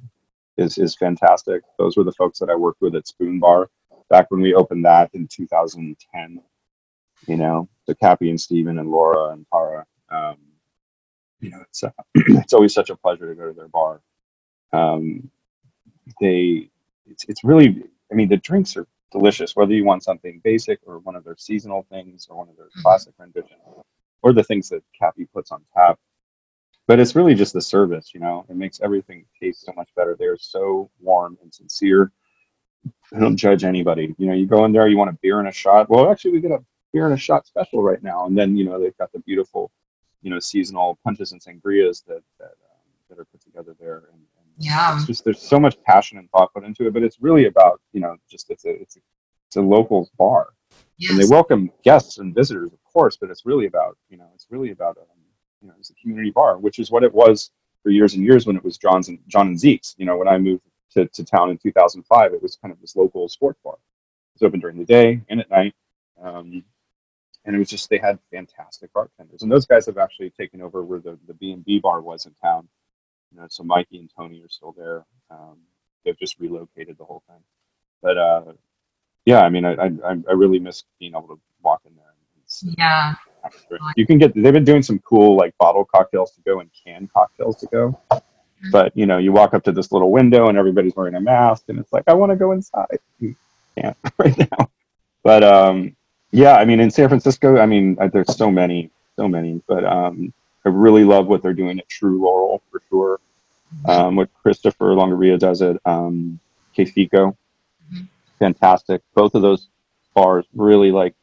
is, 0.56 0.78
is 0.78 0.94
fantastic. 0.96 1.62
Those 1.78 1.96
were 1.96 2.04
the 2.04 2.12
folks 2.12 2.38
that 2.38 2.50
I 2.50 2.54
worked 2.54 2.80
with 2.80 2.94
at 2.94 3.08
Spoon 3.08 3.40
Bar 3.40 3.70
back 4.08 4.30
when 4.30 4.40
we 4.40 4.54
opened 4.54 4.84
that 4.84 5.10
in 5.14 5.26
2010. 5.28 6.40
You 7.26 7.36
know, 7.36 7.68
the 7.86 7.94
Cappy 7.94 8.30
and 8.30 8.40
Steven 8.40 8.78
and 8.78 8.90
Laura 8.90 9.32
and 9.32 9.44
Tara. 9.52 9.84
Um, 10.10 10.36
you 11.40 11.50
know, 11.50 11.60
it's 11.62 11.82
uh, 11.82 11.90
it's 12.14 12.52
always 12.52 12.74
such 12.74 12.90
a 12.90 12.96
pleasure 12.96 13.28
to 13.28 13.34
go 13.34 13.48
to 13.48 13.52
their 13.52 13.68
bar. 13.68 14.00
Um, 14.72 15.30
they, 16.20 16.68
it's 17.06 17.24
it's 17.28 17.44
really, 17.44 17.84
I 18.10 18.14
mean, 18.14 18.28
the 18.28 18.36
drinks 18.36 18.76
are 18.76 18.86
delicious. 19.12 19.56
Whether 19.56 19.74
you 19.74 19.84
want 19.84 20.04
something 20.04 20.40
basic 20.44 20.80
or 20.86 20.98
one 20.98 21.16
of 21.16 21.24
their 21.24 21.36
seasonal 21.36 21.86
things 21.90 22.26
or 22.28 22.36
one 22.36 22.48
of 22.48 22.56
their 22.56 22.68
classic 22.82 23.14
renditions, 23.18 23.60
or 24.22 24.32
the 24.32 24.44
things 24.44 24.68
that 24.68 24.82
Cappy 24.98 25.26
puts 25.26 25.52
on 25.52 25.62
tap. 25.74 25.98
But 26.86 26.98
it's 26.98 27.14
really 27.14 27.34
just 27.34 27.52
the 27.52 27.60
service, 27.60 28.12
you 28.14 28.20
know. 28.20 28.46
It 28.48 28.56
makes 28.56 28.80
everything 28.80 29.24
taste 29.40 29.64
so 29.64 29.72
much 29.76 29.90
better. 29.94 30.16
They're 30.18 30.38
so 30.38 30.90
warm 31.00 31.36
and 31.42 31.52
sincere. 31.52 32.12
They 33.12 33.20
don't 33.20 33.36
judge 33.36 33.64
anybody. 33.64 34.14
You 34.18 34.26
know, 34.26 34.32
you 34.32 34.46
go 34.46 34.64
in 34.64 34.72
there, 34.72 34.88
you 34.88 34.96
want 34.96 35.10
a 35.10 35.18
beer 35.20 35.38
and 35.38 35.48
a 35.48 35.52
shot. 35.52 35.90
Well, 35.90 36.10
actually, 36.10 36.32
we 36.32 36.40
get 36.40 36.50
a 36.50 36.64
beer 36.92 37.04
and 37.04 37.14
a 37.14 37.18
shot 37.18 37.46
special 37.46 37.82
right 37.82 38.02
now. 38.02 38.26
And 38.26 38.36
then, 38.38 38.56
you 38.56 38.64
know, 38.64 38.80
they've 38.80 38.96
got 38.96 39.12
the 39.12 39.18
beautiful, 39.20 39.70
you 40.22 40.30
know, 40.30 40.38
seasonal 40.38 40.98
punches 41.04 41.32
and 41.32 41.40
sangrias 41.40 42.04
that 42.06 42.22
that, 42.38 42.54
um, 42.70 42.88
that 43.08 43.18
are 43.18 43.26
put 43.26 43.42
together 43.42 43.76
there. 43.78 44.04
And, 44.12 44.22
and 44.37 44.37
Yeah. 44.58 44.96
it's 44.96 45.06
just 45.06 45.24
there's 45.24 45.40
so 45.40 45.60
much 45.60 45.80
passion 45.82 46.18
and 46.18 46.30
thought 46.30 46.52
put 46.52 46.64
into 46.64 46.86
it. 46.86 46.92
But 46.92 47.02
it's 47.02 47.20
really 47.20 47.46
about, 47.46 47.80
you 47.92 48.00
know, 48.00 48.16
just 48.30 48.50
it's 48.50 48.64
a 48.64 48.70
it's 48.70 48.96
a 48.96 49.00
it's 49.46 49.56
a 49.56 49.62
local 49.62 50.10
bar, 50.18 50.48
and 51.08 51.18
they 51.18 51.26
welcome 51.26 51.70
guests 51.82 52.18
and 52.18 52.34
visitors, 52.34 52.72
of 52.72 52.78
course. 52.92 53.16
But 53.16 53.30
it's 53.30 53.46
really 53.46 53.66
about, 53.66 53.96
you 54.10 54.18
know, 54.18 54.28
it's 54.34 54.46
really 54.50 54.70
about, 54.72 54.98
um, 54.98 55.18
you 55.62 55.68
know, 55.68 55.74
it's 55.78 55.90
a 55.90 55.94
community 55.94 56.30
bar, 56.30 56.58
which 56.58 56.78
is 56.78 56.90
what 56.90 57.04
it 57.04 57.14
was 57.14 57.50
for 57.82 57.90
years 57.90 58.14
and 58.14 58.24
years 58.24 58.46
when 58.46 58.56
it 58.56 58.64
was 58.64 58.76
John's 58.76 59.08
and 59.08 59.18
John 59.28 59.48
and 59.48 59.58
Zeke's. 59.58 59.94
You 59.96 60.06
know, 60.06 60.16
when 60.16 60.28
I 60.28 60.38
moved 60.38 60.62
to, 60.92 61.06
to 61.06 61.24
town 61.24 61.50
in 61.50 61.58
2005, 61.58 62.34
it 62.34 62.42
was 62.42 62.56
kind 62.56 62.72
of 62.72 62.80
this 62.80 62.96
local 62.96 63.28
sports 63.28 63.60
bar. 63.64 63.74
It 63.74 64.42
was 64.42 64.46
open 64.46 64.60
during 64.60 64.78
the 64.78 64.84
day 64.84 65.20
and 65.28 65.40
at 65.40 65.50
night. 65.50 65.74
Um, 66.20 66.64
and 67.44 67.56
it 67.56 67.58
was 67.58 67.70
just 67.70 67.88
they 67.88 67.98
had 67.98 68.18
fantastic 68.30 68.92
bartenders, 68.92 69.42
and 69.42 69.50
those 69.50 69.64
guys 69.64 69.86
have 69.86 69.96
actually 69.96 70.30
taken 70.30 70.60
over 70.60 70.84
where 70.84 71.00
the 71.00 71.18
the 71.26 71.34
B 71.34 71.52
and 71.52 71.64
B 71.64 71.78
bar 71.78 72.02
was 72.02 72.26
in 72.26 72.34
town. 72.34 72.68
You 73.32 73.40
know, 73.40 73.46
so 73.48 73.62
Mikey 73.62 73.98
and 73.98 74.10
Tony 74.16 74.42
are 74.42 74.48
still 74.48 74.72
there. 74.76 75.04
Um, 75.30 75.58
they've 76.04 76.18
just 76.18 76.38
relocated 76.38 76.98
the 76.98 77.04
whole 77.04 77.22
thing, 77.28 77.42
but 78.02 78.18
uh, 78.18 78.42
yeah, 79.24 79.40
I 79.40 79.50
mean, 79.50 79.64
I, 79.64 79.74
I 79.74 79.90
I 80.28 80.32
really 80.32 80.58
miss 80.58 80.84
being 80.98 81.12
able 81.12 81.28
to 81.28 81.40
walk 81.62 81.82
in 81.86 81.94
there. 81.96 82.04
And 82.64 82.76
Yeah. 82.78 83.08
and 83.08 83.16
have 83.42 83.54
a 83.54 83.68
drink. 83.68 83.82
You 83.96 84.06
can 84.06 84.18
get 84.18 84.34
they've 84.34 84.52
been 84.52 84.64
doing 84.64 84.82
some 84.82 84.98
cool 85.00 85.36
like 85.36 85.56
bottle 85.58 85.84
cocktails 85.84 86.32
to 86.32 86.40
go 86.42 86.60
and 86.60 86.70
canned 86.84 87.12
cocktails 87.12 87.56
to 87.56 87.66
go. 87.66 88.00
But 88.72 88.96
you 88.96 89.06
know, 89.06 89.18
you 89.18 89.32
walk 89.32 89.54
up 89.54 89.62
to 89.64 89.72
this 89.72 89.92
little 89.92 90.10
window 90.10 90.48
and 90.48 90.58
everybody's 90.58 90.96
wearing 90.96 91.14
a 91.14 91.20
mask, 91.20 91.64
and 91.68 91.78
it's 91.78 91.92
like 91.92 92.04
I 92.06 92.14
want 92.14 92.30
to 92.32 92.36
go 92.36 92.52
inside. 92.52 92.98
You 93.20 93.36
can't 93.76 93.96
right 94.18 94.36
now. 94.38 94.70
But 95.22 95.44
um, 95.44 95.96
yeah, 96.32 96.54
I 96.54 96.64
mean, 96.64 96.80
in 96.80 96.90
San 96.90 97.08
Francisco, 97.08 97.58
I 97.58 97.66
mean, 97.66 97.96
there's 98.12 98.36
so 98.36 98.50
many, 98.50 98.90
so 99.16 99.28
many. 99.28 99.62
But 99.68 99.84
um, 99.84 100.32
I 100.68 100.70
really 100.70 101.04
love 101.04 101.26
what 101.26 101.42
they're 101.42 101.54
doing 101.54 101.78
at 101.78 101.88
True 101.88 102.20
Laurel 102.20 102.62
for 102.70 102.82
sure. 102.90 103.20
Um, 103.86 104.16
what 104.16 104.32
Christopher 104.34 104.86
Longoria 104.94 105.38
does 105.38 105.62
at 105.62 105.78
um, 105.86 106.38
Che 106.74 106.84
Fico, 106.84 107.36
Mhm. 107.92 108.08
fantastic. 108.38 109.02
Both 109.14 109.34
of 109.34 109.42
those 109.42 109.68
bars 110.14 110.46
really 110.54 110.90
like 110.90 111.14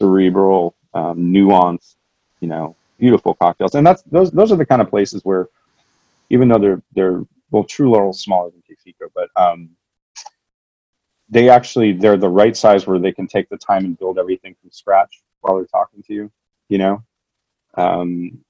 cerebral, 0.00 0.74
um, 0.94 1.32
nuanced, 1.32 1.96
you 2.40 2.48
know, 2.48 2.74
beautiful 2.98 3.34
cocktails. 3.34 3.74
And 3.76 3.86
that's 3.86 4.02
those 4.02 4.30
those 4.32 4.50
are 4.52 4.56
the 4.56 4.66
kind 4.66 4.82
of 4.82 4.90
places 4.90 5.24
where, 5.24 5.48
even 6.30 6.48
though 6.48 6.58
they're 6.58 6.82
they're 6.92 7.22
well, 7.50 7.64
True 7.64 7.90
Laurel's 7.90 8.20
smaller 8.20 8.50
than 8.50 8.62
Che 8.66 8.74
Fico, 8.82 9.06
but 9.14 9.28
um, 9.36 9.70
they 11.28 11.48
actually 11.48 11.92
they're 11.92 12.16
the 12.16 12.28
right 12.28 12.56
size 12.56 12.86
where 12.86 12.98
they 12.98 13.12
can 13.12 13.26
take 13.28 13.48
the 13.48 13.58
time 13.58 13.84
and 13.84 13.98
build 13.98 14.18
everything 14.18 14.56
from 14.60 14.70
scratch 14.72 15.22
while 15.40 15.56
they're 15.56 15.66
talking 15.66 16.02
to 16.04 16.14
you. 16.14 16.32
You 16.68 16.78
know, 16.78 17.04
um, 17.74 18.44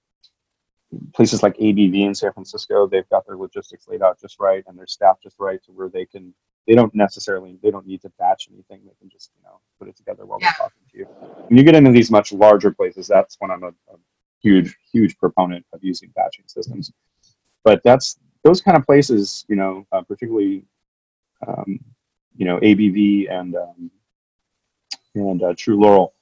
places 1.15 1.43
like 1.43 1.57
ABV 1.59 2.07
in 2.07 2.15
San 2.15 2.33
Francisco, 2.33 2.87
they've 2.87 3.09
got 3.09 3.27
their 3.27 3.37
logistics 3.37 3.89
laid 3.89 4.03
out 4.03 4.21
just 4.21 4.39
right 4.41 4.65
and 4.67 4.79
their 4.79 4.87
staff 4.87 5.17
just 5.23 5.37
right 5.39 5.63
to 5.65 5.73
where 5.73 5.89
they 5.89 6.07
can. 6.07 6.33
They 6.67 6.75
don't 6.75 6.95
necessarily 6.95 7.59
they 7.63 7.71
don't 7.71 7.87
need 7.87 8.03
to 8.03 8.11
batch 8.19 8.49
anything. 8.53 8.81
They 8.85 8.93
can 9.01 9.09
just 9.09 9.31
you 9.37 9.43
know 9.43 9.61
put 9.79 9.89
it 9.89 9.97
together 9.97 10.27
while 10.27 10.39
Yeah. 10.41 10.51
they're 10.59 10.67
talking 10.67 10.83
to 10.93 10.99
you. 10.99 11.05
When 11.49 11.57
you 11.57 11.63
get 11.65 11.75
into 11.75 11.91
these 11.91 12.11
much 12.11 12.33
larger 12.33 12.71
places, 12.71 13.07
that's 13.07 13.37
when 13.39 13.51
I'm 13.51 13.63
a, 13.63 13.69
a 13.69 13.97
huge 14.41 14.77
huge 14.93 15.17
proponent 15.19 15.65
of 15.73 15.83
using 15.83 16.11
batching 16.15 16.45
systems. 16.47 16.93
But 17.65 17.83
that's 17.85 18.19
those 18.45 18.61
kind 18.61 18.77
of 18.77 18.85
places, 18.87 19.45
you 19.49 19.57
know, 19.57 19.87
uh, 19.93 20.03
particularly 20.03 20.65
um, 21.47 21.81
you 22.37 22.45
know 22.47 22.59
ABV 22.61 23.31
and 23.31 23.57
um, 23.57 23.91
and 25.15 25.43
uh, 25.43 25.55
True 25.57 25.81
Laurel. 25.81 26.15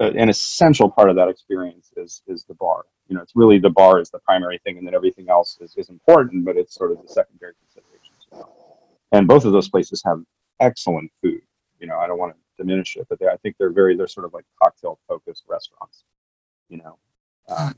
An 0.00 0.28
essential 0.28 0.88
part 0.88 1.10
of 1.10 1.16
that 1.16 1.28
experience 1.28 1.92
is 1.96 2.22
is 2.26 2.44
the 2.44 2.54
bar. 2.54 2.84
You 3.08 3.16
know, 3.16 3.22
it's 3.22 3.34
really 3.34 3.58
the 3.58 3.70
bar 3.70 4.00
is 4.00 4.10
the 4.10 4.20
primary 4.20 4.58
thing, 4.58 4.78
and 4.78 4.86
then 4.86 4.94
everything 4.94 5.28
else 5.28 5.58
is, 5.60 5.74
is 5.76 5.88
important, 5.88 6.44
but 6.44 6.56
it's 6.56 6.74
sort 6.74 6.92
of 6.92 7.02
the 7.02 7.08
secondary 7.08 7.54
considerations. 7.60 8.26
You 8.30 8.38
know? 8.38 8.54
And 9.12 9.26
both 9.26 9.44
of 9.44 9.52
those 9.52 9.68
places 9.68 10.02
have 10.04 10.22
excellent 10.60 11.10
food. 11.22 11.40
You 11.80 11.86
know, 11.86 11.98
I 11.98 12.06
don't 12.06 12.18
want 12.18 12.34
to 12.34 12.38
diminish 12.62 12.96
it, 12.96 13.06
but 13.08 13.18
they, 13.18 13.26
I 13.26 13.36
think 13.38 13.56
they're 13.58 13.72
very 13.72 13.96
they're 13.96 14.06
sort 14.06 14.26
of 14.26 14.34
like 14.34 14.44
cocktail 14.62 14.98
focused 15.08 15.44
restaurants. 15.48 16.04
You 16.68 16.78
know, 16.78 16.98
um, 17.48 17.74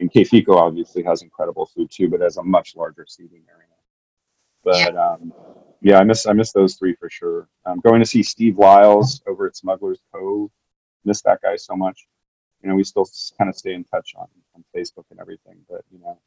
and 0.00 0.12
Che 0.12 0.24
Fico 0.24 0.56
obviously 0.56 1.02
has 1.02 1.22
incredible 1.22 1.66
food 1.66 1.90
too, 1.90 2.08
but 2.08 2.20
has 2.20 2.36
a 2.36 2.42
much 2.42 2.76
larger 2.76 3.04
seating 3.06 3.42
area. 3.50 3.66
But 4.64 4.96
um, 4.96 5.32
yeah, 5.80 5.98
I 5.98 6.04
miss 6.04 6.26
I 6.26 6.32
miss 6.32 6.52
those 6.52 6.76
three 6.76 6.94
for 6.94 7.10
sure. 7.10 7.48
I'm 7.66 7.80
going 7.80 8.00
to 8.00 8.06
see 8.06 8.22
Steve 8.22 8.58
Lyles 8.58 9.22
over 9.26 9.46
at 9.46 9.56
Smuggler's 9.56 10.00
Cove. 10.14 10.50
Miss 11.04 11.22
that 11.22 11.40
guy 11.42 11.56
so 11.56 11.76
much. 11.76 12.06
You 12.62 12.68
know, 12.68 12.74
we 12.74 12.84
still 12.84 13.08
kind 13.38 13.48
of 13.48 13.56
stay 13.56 13.74
in 13.74 13.84
touch 13.84 14.14
on, 14.16 14.26
on 14.54 14.64
Facebook 14.74 15.04
and 15.10 15.20
everything. 15.20 15.56
But 15.68 15.82
you 15.92 15.98
know, 16.00 16.18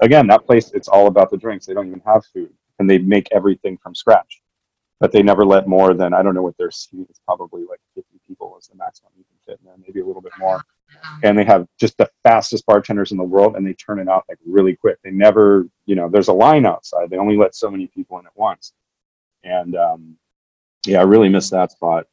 again, 0.00 0.26
that 0.28 0.46
place 0.46 0.72
it's 0.72 0.88
all 0.88 1.06
about 1.06 1.30
the 1.30 1.36
drinks. 1.36 1.66
They 1.66 1.74
don't 1.74 1.86
even 1.86 2.02
have 2.06 2.24
food, 2.26 2.52
and 2.78 2.88
they 2.88 2.98
make 2.98 3.28
everything 3.32 3.78
from 3.78 3.94
scratch. 3.94 4.40
But 5.00 5.12
they 5.12 5.22
never 5.22 5.44
let 5.44 5.68
more 5.68 5.94
than 5.94 6.14
I 6.14 6.22
don't 6.22 6.34
know 6.34 6.42
what 6.42 6.56
their 6.56 6.70
seat 6.70 7.06
is. 7.10 7.20
Probably 7.26 7.62
like 7.62 7.80
50 7.94 8.20
people 8.26 8.56
is 8.58 8.68
the 8.68 8.76
maximum 8.76 9.12
you 9.16 9.24
can 9.24 9.36
fit 9.44 9.60
in 9.60 9.66
there, 9.66 9.76
maybe 9.86 10.00
a 10.00 10.06
little 10.06 10.22
bit 10.22 10.32
more 10.38 10.64
and 11.22 11.38
they 11.38 11.44
have 11.44 11.66
just 11.78 11.96
the 11.98 12.10
fastest 12.22 12.66
bartenders 12.66 13.12
in 13.12 13.18
the 13.18 13.24
world 13.24 13.56
and 13.56 13.66
they 13.66 13.72
turn 13.74 13.98
it 13.98 14.08
out 14.08 14.24
like 14.28 14.38
really 14.46 14.74
quick 14.74 14.98
they 15.02 15.10
never 15.10 15.66
you 15.86 15.94
know 15.94 16.08
there's 16.08 16.28
a 16.28 16.32
line 16.32 16.66
outside 16.66 17.10
they 17.10 17.16
only 17.16 17.36
let 17.36 17.54
so 17.54 17.70
many 17.70 17.86
people 17.88 18.18
in 18.18 18.26
at 18.26 18.36
once 18.36 18.72
and 19.44 19.76
um, 19.76 20.16
yeah 20.86 20.98
i 20.98 21.02
really 21.02 21.28
miss 21.28 21.50
that 21.50 21.72
spot 21.72 22.06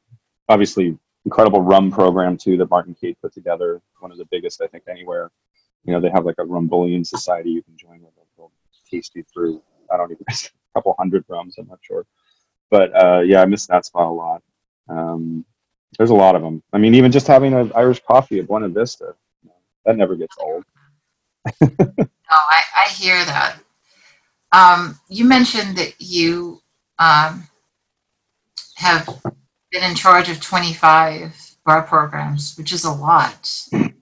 obviously 0.49 0.97
incredible 1.25 1.61
rum 1.61 1.91
program 1.91 2.37
too 2.37 2.57
that 2.57 2.69
martin 2.69 2.95
cate 2.99 3.17
put 3.21 3.33
together 3.33 3.81
one 3.99 4.11
of 4.11 4.17
the 4.17 4.25
biggest 4.25 4.61
i 4.61 4.67
think 4.67 4.83
anywhere 4.89 5.31
you 5.83 5.93
know 5.93 5.99
they 5.99 6.09
have 6.09 6.25
like 6.25 6.35
a 6.39 6.43
Rumbustion 6.43 7.05
society 7.05 7.49
you 7.49 7.63
can 7.63 7.77
join 7.77 8.01
with 8.01 8.11
they'll 8.37 8.51
taste 8.89 9.15
you 9.15 9.23
through 9.31 9.61
i 9.91 9.97
don't 9.97 10.11
even 10.11 10.25
a 10.29 10.33
couple 10.73 10.95
hundred 10.97 11.23
rums 11.27 11.55
i'm 11.57 11.67
not 11.67 11.79
sure 11.81 12.05
but 12.69 12.91
uh, 13.03 13.19
yeah 13.19 13.41
i 13.41 13.45
miss 13.45 13.67
that 13.67 13.85
spot 13.85 14.07
a 14.07 14.11
lot 14.11 14.41
um, 14.89 15.45
there's 15.97 16.09
a 16.09 16.15
lot 16.15 16.35
of 16.35 16.41
them. 16.41 16.63
I 16.73 16.77
mean, 16.77 16.95
even 16.95 17.11
just 17.11 17.27
having 17.27 17.53
an 17.53 17.71
Irish 17.75 18.01
coffee 18.03 18.39
at 18.39 18.47
Buena 18.47 18.69
Vista, 18.69 19.15
you 19.43 19.49
know, 19.49 19.55
that 19.85 19.97
never 19.97 20.15
gets 20.15 20.35
old. 20.39 20.63
Oh, 22.33 22.47
I, 22.49 22.61
I 22.85 22.89
hear 22.91 23.25
that. 23.25 23.57
Um, 24.53 24.97
you 25.09 25.25
mentioned 25.25 25.75
that 25.75 25.95
you 25.99 26.61
um, 26.97 27.45
have 28.75 29.21
been 29.71 29.83
in 29.83 29.95
charge 29.95 30.29
of 30.29 30.41
25 30.41 31.55
bar 31.65 31.83
programs, 31.83 32.55
which 32.57 32.71
is 32.71 32.83
a 32.83 32.91
lot. 32.91 33.67
And 33.71 33.93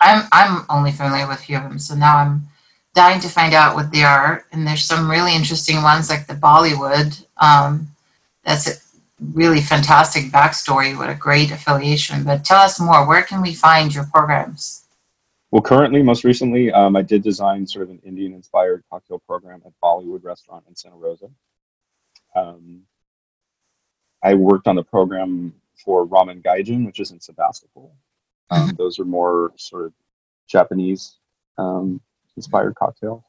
I'm, 0.00 0.28
I'm 0.32 0.66
only 0.68 0.90
familiar 0.92 1.28
with 1.28 1.38
a 1.38 1.42
few 1.42 1.56
of 1.56 1.62
them, 1.62 1.78
so 1.78 1.94
now 1.94 2.16
I'm 2.16 2.48
dying 2.94 3.20
to 3.20 3.28
find 3.28 3.54
out 3.54 3.74
what 3.74 3.92
they 3.92 4.02
are. 4.02 4.44
And 4.52 4.66
there's 4.66 4.84
some 4.84 5.10
really 5.10 5.34
interesting 5.34 5.82
ones 5.82 6.08
like 6.08 6.26
the 6.26 6.34
Bollywood. 6.34 7.24
Um, 7.36 7.88
that's 8.44 8.68
a 8.68 8.74
really 9.32 9.60
fantastic 9.60 10.24
backstory. 10.24 10.96
What 10.96 11.10
a 11.10 11.14
great 11.14 11.50
affiliation. 11.50 12.24
But 12.24 12.44
tell 12.44 12.60
us 12.60 12.80
more. 12.80 13.06
Where 13.06 13.22
can 13.22 13.42
we 13.42 13.54
find 13.54 13.94
your 13.94 14.04
programs? 14.04 14.86
Well, 15.50 15.62
currently, 15.62 16.02
most 16.02 16.24
recently, 16.24 16.72
um, 16.72 16.96
I 16.96 17.02
did 17.02 17.22
design 17.22 17.66
sort 17.66 17.84
of 17.84 17.90
an 17.90 18.00
Indian-inspired 18.04 18.82
cocktail 18.90 19.20
program 19.20 19.62
at 19.64 19.72
Bollywood 19.82 20.24
Restaurant 20.24 20.64
in 20.68 20.74
Santa 20.74 20.96
Rosa. 20.96 21.30
Um, 22.34 22.82
I 24.24 24.34
worked 24.34 24.66
on 24.66 24.74
the 24.74 24.82
program 24.82 25.54
for 25.84 26.06
Ramen 26.06 26.42
Gaijin, 26.42 26.86
which 26.86 26.98
is 26.98 27.10
in 27.10 27.20
Sebastopol. 27.20 27.92
Um, 28.50 28.74
Those 28.76 28.98
are 28.98 29.04
more 29.04 29.52
sort 29.56 29.86
of 29.86 29.92
Japanese 30.48 31.18
um, 31.58 32.00
inspired 32.36 32.74
cocktails. 32.74 33.22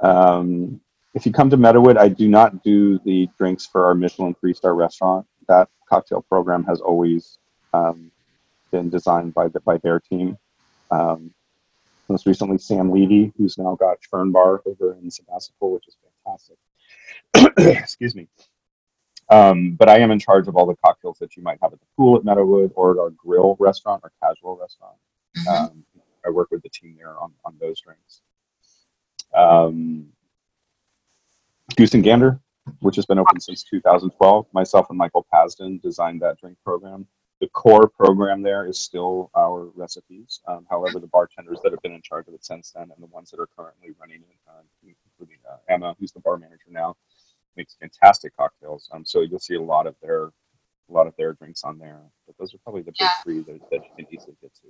Um, 0.00 0.80
if 1.14 1.26
you 1.26 1.32
come 1.32 1.50
to 1.50 1.56
Meadowood, 1.56 1.98
I 1.98 2.08
do 2.08 2.28
not 2.28 2.62
do 2.62 3.00
the 3.04 3.28
drinks 3.36 3.66
for 3.66 3.86
our 3.86 3.94
Michelin 3.94 4.34
three 4.34 4.54
star 4.54 4.74
restaurant. 4.74 5.26
That 5.48 5.68
cocktail 5.88 6.22
program 6.22 6.64
has 6.64 6.80
always 6.80 7.38
um, 7.74 8.12
been 8.70 8.90
designed 8.90 9.34
by 9.34 9.48
the, 9.48 9.60
by 9.60 9.78
their 9.78 9.98
team. 9.98 10.38
Um, 10.90 11.32
most 12.08 12.26
recently, 12.26 12.58
Sam 12.58 12.90
Levy, 12.90 13.32
who's 13.36 13.58
now 13.58 13.74
got 13.74 14.02
Fern 14.04 14.30
Bar 14.30 14.62
over 14.64 14.96
in 15.02 15.10
Sebastopol, 15.10 15.72
which 15.72 15.88
is 15.88 15.96
fantastic. 16.24 16.56
Excuse 17.82 18.14
me. 18.14 18.28
Um, 19.30 19.72
but 19.72 19.88
I 19.88 19.98
am 19.98 20.10
in 20.10 20.18
charge 20.18 20.48
of 20.48 20.56
all 20.56 20.66
the 20.66 20.76
cocktails 20.76 21.18
that 21.18 21.36
you 21.36 21.42
might 21.42 21.58
have 21.62 21.72
at 21.72 21.80
the 21.80 21.86
pool 21.96 22.16
at 22.16 22.22
Meadowood 22.22 22.72
or 22.74 22.92
at 22.92 22.98
our 22.98 23.10
grill 23.10 23.56
restaurant 23.58 24.02
or 24.02 24.12
casual 24.22 24.56
restaurant. 24.56 24.96
Mhm. 25.36 25.46
Um, 25.48 25.84
I 26.26 26.30
work 26.30 26.50
with 26.50 26.62
the 26.62 26.68
team 26.68 26.96
there 26.96 27.18
on, 27.18 27.32
on 27.44 27.56
those 27.60 27.80
drinks. 27.80 28.22
Um, 29.34 30.12
Goose 31.76 31.94
and 31.94 32.02
Gander, 32.02 32.40
which 32.80 32.96
has 32.96 33.06
been 33.06 33.18
open 33.18 33.40
since 33.40 33.62
2012. 33.64 34.46
Myself 34.52 34.88
and 34.88 34.98
Michael 34.98 35.26
Pasden 35.32 35.80
designed 35.80 36.22
that 36.22 36.38
drink 36.38 36.56
program. 36.64 37.06
The 37.40 37.48
core 37.48 37.88
program 37.88 38.42
there 38.42 38.66
is 38.66 38.78
still 38.78 39.30
our 39.36 39.66
recipes. 39.76 40.40
Um, 40.48 40.66
however, 40.68 40.98
the 40.98 41.06
bartenders 41.06 41.60
that 41.62 41.70
have 41.72 41.80
been 41.82 41.92
in 41.92 42.02
charge 42.02 42.26
of 42.26 42.34
it 42.34 42.44
since 42.44 42.72
then 42.72 42.90
and 42.90 43.00
the 43.00 43.06
ones 43.06 43.30
that 43.30 43.38
are 43.38 43.48
currently 43.56 43.90
running 44.00 44.22
it, 44.22 44.36
uh, 44.48 44.62
including 44.82 45.38
uh, 45.48 45.58
Emma, 45.68 45.94
who's 46.00 46.10
the 46.10 46.20
bar 46.20 46.36
manager 46.36 46.66
now, 46.68 46.96
makes 47.58 47.74
fantastic 47.74 48.34
cocktails. 48.36 48.88
Um, 48.92 49.04
so 49.04 49.20
you'll 49.20 49.40
see 49.40 49.56
a 49.56 49.60
lot 49.62 49.86
of 49.86 49.94
their 50.00 50.30
a 50.90 50.94
lot 50.94 51.06
of 51.06 51.14
their 51.16 51.34
drinks 51.34 51.64
on 51.64 51.78
there. 51.78 52.00
But 52.26 52.38
those 52.38 52.54
are 52.54 52.58
probably 52.64 52.80
the 52.80 52.92
big 52.92 53.00
Yeah. 53.02 53.10
three 53.22 53.40
that, 53.40 53.60
that 53.70 53.80
you 53.84 53.90
can 53.96 54.06
easily 54.14 54.36
get 54.40 54.52
to. 54.62 54.68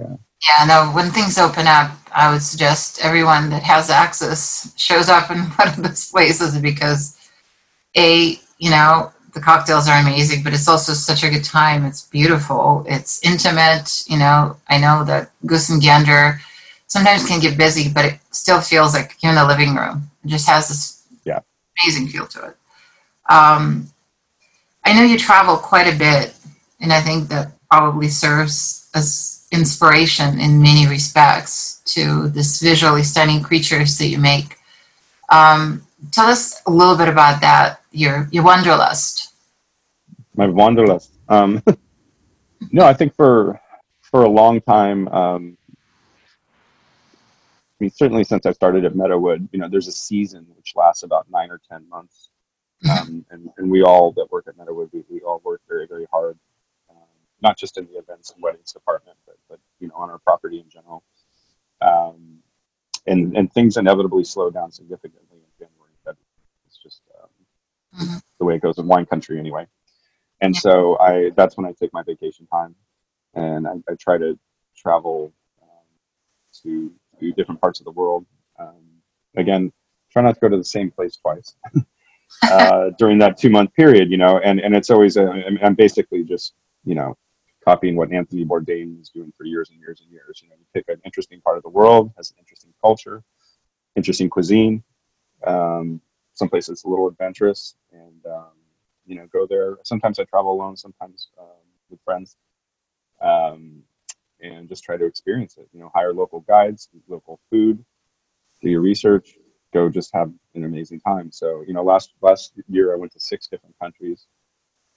Yeah, 0.00 0.16
Yeah. 0.48 0.64
no, 0.64 0.90
when 0.92 1.12
things 1.12 1.38
open 1.38 1.68
up, 1.68 1.92
I 2.12 2.32
would 2.32 2.42
suggest 2.42 2.98
everyone 3.00 3.48
that 3.50 3.62
has 3.62 3.88
access 3.88 4.72
shows 4.76 5.08
up 5.08 5.30
in 5.30 5.38
one 5.60 5.68
of 5.68 5.76
those 5.76 6.10
places 6.10 6.58
because 6.58 7.16
A, 7.96 8.40
you 8.58 8.70
know, 8.70 9.12
the 9.34 9.40
cocktails 9.40 9.86
are 9.88 10.00
amazing, 10.00 10.42
but 10.42 10.52
it's 10.52 10.66
also 10.68 10.92
such 10.94 11.22
a 11.22 11.30
good 11.30 11.44
time. 11.44 11.84
It's 11.84 12.02
beautiful. 12.18 12.84
It's 12.88 13.22
intimate. 13.24 14.02
You 14.08 14.18
know, 14.18 14.56
I 14.68 14.78
know 14.78 15.04
that 15.04 15.30
Goose 15.46 15.68
and 15.70 15.80
Gander 15.80 16.40
sometimes 16.88 17.24
can 17.24 17.40
get 17.40 17.56
busy, 17.56 17.88
but 17.88 18.04
it 18.04 18.18
still 18.32 18.60
feels 18.60 18.94
like 18.94 19.16
you're 19.22 19.30
in 19.30 19.36
the 19.36 19.46
living 19.46 19.76
room. 19.76 20.10
It 20.24 20.28
just 20.28 20.48
has 20.48 20.68
this 20.68 20.82
Yeah. 20.94 21.01
Amazing 21.80 22.08
feel 22.08 22.26
to 22.26 22.46
it. 22.46 22.56
Um, 23.28 23.88
I 24.84 24.92
know 24.92 25.02
you 25.02 25.18
travel 25.18 25.56
quite 25.56 25.92
a 25.92 25.96
bit, 25.96 26.34
and 26.80 26.92
I 26.92 27.00
think 27.00 27.28
that 27.28 27.52
probably 27.70 28.08
serves 28.08 28.90
as 28.94 29.46
inspiration 29.52 30.40
in 30.40 30.60
many 30.60 30.86
respects 30.86 31.80
to 31.84 32.28
this 32.28 32.60
visually 32.60 33.02
stunning 33.02 33.42
creatures 33.42 33.98
that 33.98 34.06
you 34.06 34.18
make. 34.18 34.56
Um, 35.30 35.86
tell 36.10 36.26
us 36.26 36.60
a 36.66 36.70
little 36.70 36.96
bit 36.96 37.08
about 37.08 37.40
that, 37.42 37.80
your 37.92 38.28
your 38.32 38.44
wanderlust. 38.44 39.32
my 40.34 40.46
wanderlust. 40.46 41.10
Um, 41.28 41.62
no, 42.72 42.84
I 42.84 42.94
think 42.94 43.14
for 43.14 43.60
for 44.00 44.24
a 44.24 44.28
long 44.28 44.60
time, 44.60 45.08
um, 45.08 45.56
mean, 47.82 47.90
certainly 47.90 48.24
since 48.24 48.46
I 48.46 48.52
started 48.52 48.84
at 48.84 48.94
Meadowood, 48.94 49.48
you 49.52 49.58
know, 49.58 49.68
there's 49.68 49.88
a 49.88 49.92
season 49.92 50.46
which 50.56 50.74
lasts 50.76 51.02
about 51.02 51.26
nine 51.30 51.50
or 51.50 51.60
ten 51.70 51.88
months, 51.88 52.30
um, 52.90 53.24
and 53.30 53.50
and 53.58 53.70
we 53.70 53.82
all 53.82 54.12
that 54.12 54.30
work 54.30 54.46
at 54.48 54.56
Meadowood, 54.56 54.90
we, 54.92 55.04
we 55.10 55.20
all 55.20 55.40
work 55.44 55.60
very 55.68 55.86
very 55.86 56.06
hard, 56.12 56.38
um, 56.90 56.96
not 57.42 57.58
just 57.58 57.78
in 57.78 57.86
the 57.86 57.98
events 57.98 58.30
and 58.30 58.42
weddings 58.42 58.72
department, 58.72 59.18
but 59.26 59.36
but 59.48 59.58
you 59.80 59.88
know 59.88 59.94
on 59.94 60.10
our 60.10 60.18
property 60.18 60.60
in 60.60 60.68
general. 60.70 61.02
Um, 61.80 62.38
and 63.06 63.36
and 63.36 63.52
things 63.52 63.76
inevitably 63.76 64.24
slow 64.24 64.48
down 64.50 64.70
significantly 64.70 65.38
in 65.38 65.66
January 65.66 65.90
and 65.90 65.98
February. 66.04 66.26
It's 66.66 66.78
just 66.78 67.02
um, 67.20 67.28
Mhm. 67.94 68.22
the 68.38 68.44
way 68.46 68.54
it 68.56 68.62
goes 68.62 68.78
in 68.78 68.86
wine 68.86 69.06
country 69.06 69.38
anyway. 69.38 69.66
And 70.40 70.54
so 70.56 70.98
I 70.98 71.30
that's 71.30 71.56
when 71.56 71.66
I 71.66 71.72
take 71.72 71.92
my 71.92 72.02
vacation 72.02 72.46
time, 72.46 72.74
and 73.34 73.66
I, 73.66 73.74
I 73.90 73.94
try 73.98 74.18
to 74.18 74.38
travel 74.76 75.32
um, 75.62 75.86
to, 76.62 76.92
different 77.30 77.60
parts 77.60 77.78
of 77.78 77.84
the 77.84 77.92
world. 77.92 78.26
Um, 78.58 78.82
again, 79.36 79.72
try 80.10 80.22
not 80.22 80.34
to 80.34 80.40
go 80.40 80.48
to 80.48 80.56
the 80.56 80.64
same 80.64 80.90
place 80.90 81.16
twice 81.16 81.54
uh, 82.50 82.90
during 82.98 83.18
that 83.18 83.36
two 83.38 83.50
month 83.50 83.72
period, 83.74 84.10
you 84.10 84.16
know. 84.16 84.38
And 84.38 84.58
and 84.60 84.74
it's 84.74 84.90
always 84.90 85.16
a, 85.16 85.24
I'm- 85.24 85.58
I'm 85.62 85.74
basically 85.74 86.24
just 86.24 86.54
you 86.84 86.94
know 86.94 87.16
copying 87.64 87.94
what 87.94 88.12
Anthony 88.12 88.44
Bourdain 88.44 88.98
was 88.98 89.08
doing 89.10 89.32
for 89.36 89.44
years 89.44 89.70
and 89.70 89.78
years 89.78 90.00
and 90.00 90.10
years. 90.10 90.40
You 90.42 90.48
know, 90.48 90.56
you 90.58 90.64
pick 90.74 90.84
an 90.88 91.00
interesting 91.04 91.40
part 91.40 91.56
of 91.56 91.62
the 91.62 91.68
world, 91.70 92.10
has 92.16 92.30
an 92.30 92.36
interesting 92.40 92.72
culture, 92.80 93.22
interesting 93.94 94.28
cuisine. 94.28 94.82
Um, 95.46 96.00
some 96.34 96.48
places 96.48 96.84
a 96.84 96.88
little 96.88 97.08
adventurous, 97.08 97.76
and 97.92 98.26
um, 98.26 98.52
you 99.06 99.16
know, 99.16 99.26
go 99.32 99.46
there. 99.46 99.76
Sometimes 99.84 100.18
I 100.18 100.24
travel 100.24 100.52
alone, 100.52 100.76
sometimes 100.76 101.28
um, 101.38 101.46
with 101.90 102.00
friends, 102.04 102.36
um, 103.20 103.82
and 104.42 104.68
just 104.68 104.84
try 104.84 104.96
to 104.96 105.06
experience 105.06 105.56
it. 105.56 105.68
You 105.72 105.80
know, 105.80 105.90
hire 105.94 106.12
local 106.12 106.40
guides, 106.40 106.88
local 107.08 107.40
food, 107.50 107.84
do 108.60 108.68
your 108.68 108.80
research, 108.80 109.36
go 109.72 109.88
just 109.88 110.12
have 110.14 110.30
an 110.54 110.64
amazing 110.64 111.00
time. 111.00 111.30
So, 111.32 111.64
you 111.66 111.72
know, 111.72 111.82
last 111.82 112.12
last 112.20 112.52
year 112.68 112.92
I 112.92 112.96
went 112.96 113.12
to 113.12 113.20
six 113.20 113.46
different 113.48 113.76
countries. 113.80 114.26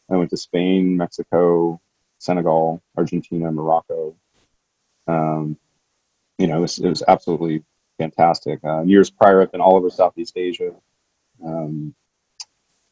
I 0.09 0.17
went 0.17 0.29
to 0.31 0.37
Spain, 0.37 0.97
Mexico, 0.97 1.81
Senegal, 2.19 2.81
Argentina, 2.95 3.51
Morocco. 3.51 4.15
Um, 5.07 5.57
you 6.37 6.47
know, 6.47 6.57
it 6.57 6.61
was, 6.61 6.79
it 6.79 6.89
was 6.89 7.03
absolutely 7.07 7.63
fantastic. 7.97 8.59
Uh, 8.63 8.83
years 8.83 9.09
prior, 9.09 9.41
I've 9.41 9.51
been 9.51 9.61
all 9.61 9.75
over 9.75 9.89
Southeast 9.89 10.37
Asia. 10.37 10.73
Um, 11.43 11.95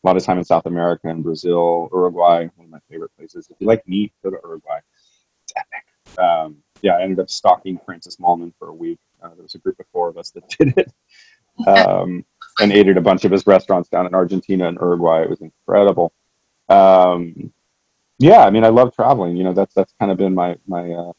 a 0.03 0.07
lot 0.07 0.17
of 0.17 0.23
time 0.23 0.37
in 0.37 0.43
South 0.43 0.65
America 0.65 1.07
and 1.07 1.23
Brazil, 1.23 1.89
Uruguay, 1.91 2.47
one 2.55 2.65
of 2.65 2.71
my 2.71 2.79
favorite 2.89 3.11
places. 3.17 3.47
If 3.49 3.57
you 3.59 3.67
like 3.67 3.87
meat, 3.87 4.11
go 4.23 4.31
to 4.31 4.37
Uruguay. 4.43 4.79
Um, 6.17 6.57
yeah, 6.81 6.93
I 6.93 7.01
ended 7.01 7.19
up 7.19 7.29
stalking 7.29 7.79
Francis 7.85 8.17
Mallmann 8.17 8.53
for 8.59 8.67
a 8.67 8.73
week. 8.73 8.99
Uh, 9.21 9.29
there 9.29 9.43
was 9.43 9.55
a 9.55 9.59
group 9.59 9.79
of 9.79 9.85
four 9.91 10.09
of 10.09 10.17
us 10.17 10.31
that 10.31 10.47
did 10.59 10.77
it, 10.77 10.91
um, 11.67 12.25
and 12.59 12.71
ate 12.71 12.87
at 12.87 12.97
a 12.97 13.01
bunch 13.01 13.25
of 13.25 13.31
his 13.31 13.47
restaurants 13.47 13.89
down 13.89 14.05
in 14.05 14.13
Argentina 14.13 14.67
and 14.67 14.77
Uruguay. 14.79 15.23
It 15.23 15.29
was 15.29 15.41
incredible. 15.41 16.11
Um, 16.69 17.53
yeah, 18.19 18.45
I 18.45 18.49
mean, 18.49 18.63
I 18.63 18.69
love 18.69 18.95
traveling. 18.95 19.37
You 19.37 19.43
know, 19.45 19.53
that's 19.53 19.73
that's 19.73 19.93
kind 19.99 20.11
of 20.11 20.17
been 20.17 20.33
my 20.33 20.57
my 20.67 20.91
uh, 20.91 21.13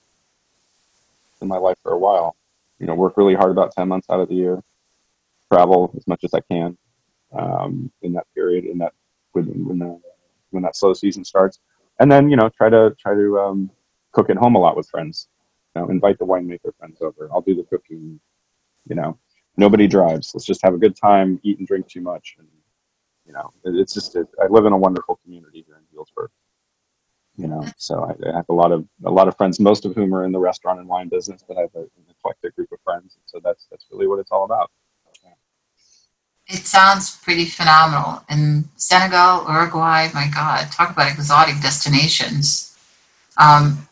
in 1.40 1.48
my 1.48 1.56
life 1.58 1.78
for 1.82 1.92
a 1.92 1.98
while. 1.98 2.36
You 2.78 2.86
know, 2.86 2.94
work 2.94 3.16
really 3.16 3.34
hard 3.34 3.50
about 3.50 3.72
ten 3.72 3.88
months 3.88 4.08
out 4.10 4.20
of 4.20 4.28
the 4.28 4.34
year, 4.34 4.62
travel 5.52 5.92
as 5.96 6.06
much 6.06 6.24
as 6.24 6.34
I 6.34 6.40
can 6.40 6.76
um, 7.32 7.90
in 8.02 8.12
that 8.12 8.26
period, 8.34 8.64
in 8.64 8.78
that 8.78 8.92
when 9.32 9.44
when 9.66 9.78
the, 9.78 10.00
when 10.50 10.62
that 10.62 10.76
slow 10.76 10.94
season 10.94 11.24
starts, 11.24 11.58
and 12.00 12.10
then 12.10 12.28
you 12.28 12.36
know 12.36 12.48
try 12.48 12.68
to 12.68 12.94
try 12.98 13.14
to 13.14 13.38
um, 13.38 13.70
cook 14.14 14.30
at 14.30 14.36
home 14.36 14.54
a 14.54 14.58
lot 14.58 14.76
with 14.76 14.88
friends. 14.88 15.28
You 15.74 15.82
know, 15.82 15.88
invite 15.88 16.18
the 16.18 16.26
winemaker 16.26 16.74
friends 16.78 16.98
over. 17.02 17.28
I'll 17.32 17.40
do 17.40 17.54
the 17.54 17.64
cooking. 17.64 18.20
You 18.86 18.94
know, 18.94 19.18
nobody 19.56 19.86
drives. 19.86 20.32
Let's 20.34 20.46
just 20.46 20.62
have 20.62 20.74
a 20.74 20.78
good 20.78 20.96
time, 20.96 21.40
eat 21.42 21.58
and 21.58 21.66
drink 21.66 21.88
too 21.88 22.00
much, 22.00 22.36
and 22.38 22.48
you 23.26 23.32
know, 23.32 23.50
it, 23.64 23.74
it's 23.74 23.94
just 23.94 24.16
I 24.16 24.46
live 24.48 24.66
in 24.66 24.72
a 24.72 24.78
wonderful 24.78 25.18
community 25.22 25.64
here 25.66 25.76
in 25.76 25.98
Healdsburg. 25.98 26.28
You 27.36 27.48
know, 27.48 27.66
so 27.76 28.04
I, 28.04 28.30
I 28.30 28.36
have 28.36 28.48
a 28.48 28.54
lot 28.54 28.70
of 28.70 28.86
a 29.04 29.10
lot 29.10 29.26
of 29.26 29.36
friends, 29.36 29.58
most 29.58 29.84
of 29.84 29.94
whom 29.94 30.14
are 30.14 30.24
in 30.24 30.32
the 30.32 30.38
restaurant 30.38 30.78
and 30.78 30.88
wine 30.88 31.08
business, 31.08 31.44
but 31.46 31.56
I 31.56 31.62
have 31.62 31.74
a, 31.74 31.80
an 31.80 32.06
eclectic 32.08 32.54
group 32.54 32.70
of 32.72 32.78
friends. 32.84 33.18
So 33.26 33.40
that's 33.42 33.66
that's 33.70 33.86
really 33.90 34.06
what 34.06 34.20
it's 34.20 34.30
all 34.30 34.44
about. 34.44 34.70
It 36.46 36.66
sounds 36.66 37.16
pretty 37.16 37.46
phenomenal. 37.46 38.22
And 38.28 38.68
Senegal, 38.76 39.46
Uruguay, 39.48 40.08
my 40.12 40.28
God, 40.32 40.70
talk 40.70 40.90
about 40.90 41.10
exotic 41.10 41.60
destinations. 41.62 42.76
Um, 43.38 43.88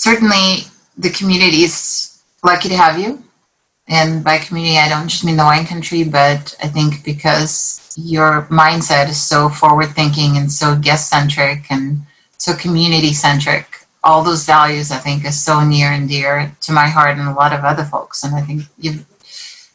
certainly, 0.00 0.64
the 0.96 1.10
community 1.10 1.62
is 1.62 2.22
lucky 2.42 2.70
to 2.70 2.76
have 2.76 2.98
you. 2.98 3.22
And 3.86 4.24
by 4.24 4.38
community, 4.38 4.78
I 4.78 4.88
don't 4.88 5.08
just 5.08 5.24
mean 5.24 5.36
the 5.36 5.44
wine 5.44 5.66
country, 5.66 6.04
but 6.04 6.56
I 6.62 6.68
think 6.68 7.04
because 7.04 7.92
your 7.96 8.46
mindset 8.50 9.10
is 9.10 9.20
so 9.20 9.50
forward 9.50 9.90
thinking 9.90 10.38
and 10.38 10.50
so 10.50 10.74
guest 10.76 11.10
centric 11.10 11.66
and 11.70 12.00
so 12.38 12.54
community 12.54 13.12
centric, 13.12 13.66
all 14.02 14.24
those 14.24 14.46
values 14.46 14.90
I 14.90 14.96
think 14.96 15.26
is 15.26 15.38
so 15.38 15.60
near 15.62 15.88
and 15.88 16.08
dear 16.08 16.50
to 16.62 16.72
my 16.72 16.86
heart 16.86 17.18
and 17.18 17.28
a 17.28 17.34
lot 17.34 17.52
of 17.52 17.64
other 17.64 17.84
folks. 17.84 18.24
And 18.24 18.34
I 18.34 18.40
think 18.40 18.62
you've 18.78 19.04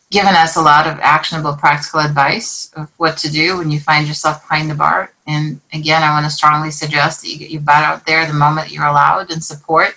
given 0.10 0.34
us 0.34 0.56
a 0.56 0.62
lot 0.62 0.88
of 0.88 0.98
actionable 1.02 1.54
practical 1.54 2.00
advice 2.00 2.72
of 2.76 2.90
what 2.98 3.18
to 3.18 3.30
do 3.30 3.58
when 3.58 3.70
you 3.70 3.80
find 3.80 4.08
yourself 4.08 4.42
behind 4.42 4.72
the 4.72 4.76
bar. 4.76 5.14
And 5.28 5.62
again, 5.72 6.02
I 6.02 6.12
want 6.12 6.26
to 6.26 6.32
strongly 6.32 6.72
suggest 6.72 7.22
that 7.22 7.30
you 7.30 7.38
get 7.38 7.52
your 7.52 7.62
butt 7.62 7.84
out 7.84 8.06
there 8.08 8.26
the 8.26 8.34
moment 8.34 8.72
you're 8.72 8.86
allowed 8.86 9.30
and 9.30 9.44
support 9.44 9.96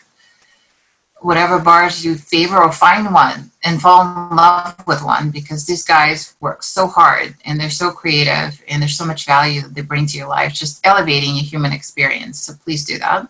whatever 1.21 1.59
bars 1.59 2.05
you 2.05 2.15
favor 2.15 2.59
or 2.59 2.73
find 2.73 3.13
one 3.13 3.51
and 3.65 3.81
fall 3.81 4.03
in 4.03 4.37
love 4.37 4.75
with 4.87 5.03
one 5.03 5.31
because 5.31 5.67
these 5.67 5.85
guys 5.85 6.37
work 6.41 6.63
so 6.63 6.87
hard 6.87 7.35
and 7.45 7.61
they're 7.61 7.71
so 7.71 7.91
creative 7.91 8.63
and 8.69 8.81
there's 8.81 8.97
so 8.97 9.05
much 9.05 9.27
value 9.27 9.61
that 9.61 9.75
they 9.75 9.83
bring 9.83 10.07
to 10.07 10.17
your 10.17 10.29
life, 10.29 10.53
just 10.53 10.85
elevating 10.87 11.31
a 11.31 11.41
human 11.41 11.73
experience. 11.73 12.41
So 12.41 12.55
please 12.55 12.85
do 12.85 12.99
that. 12.99 13.29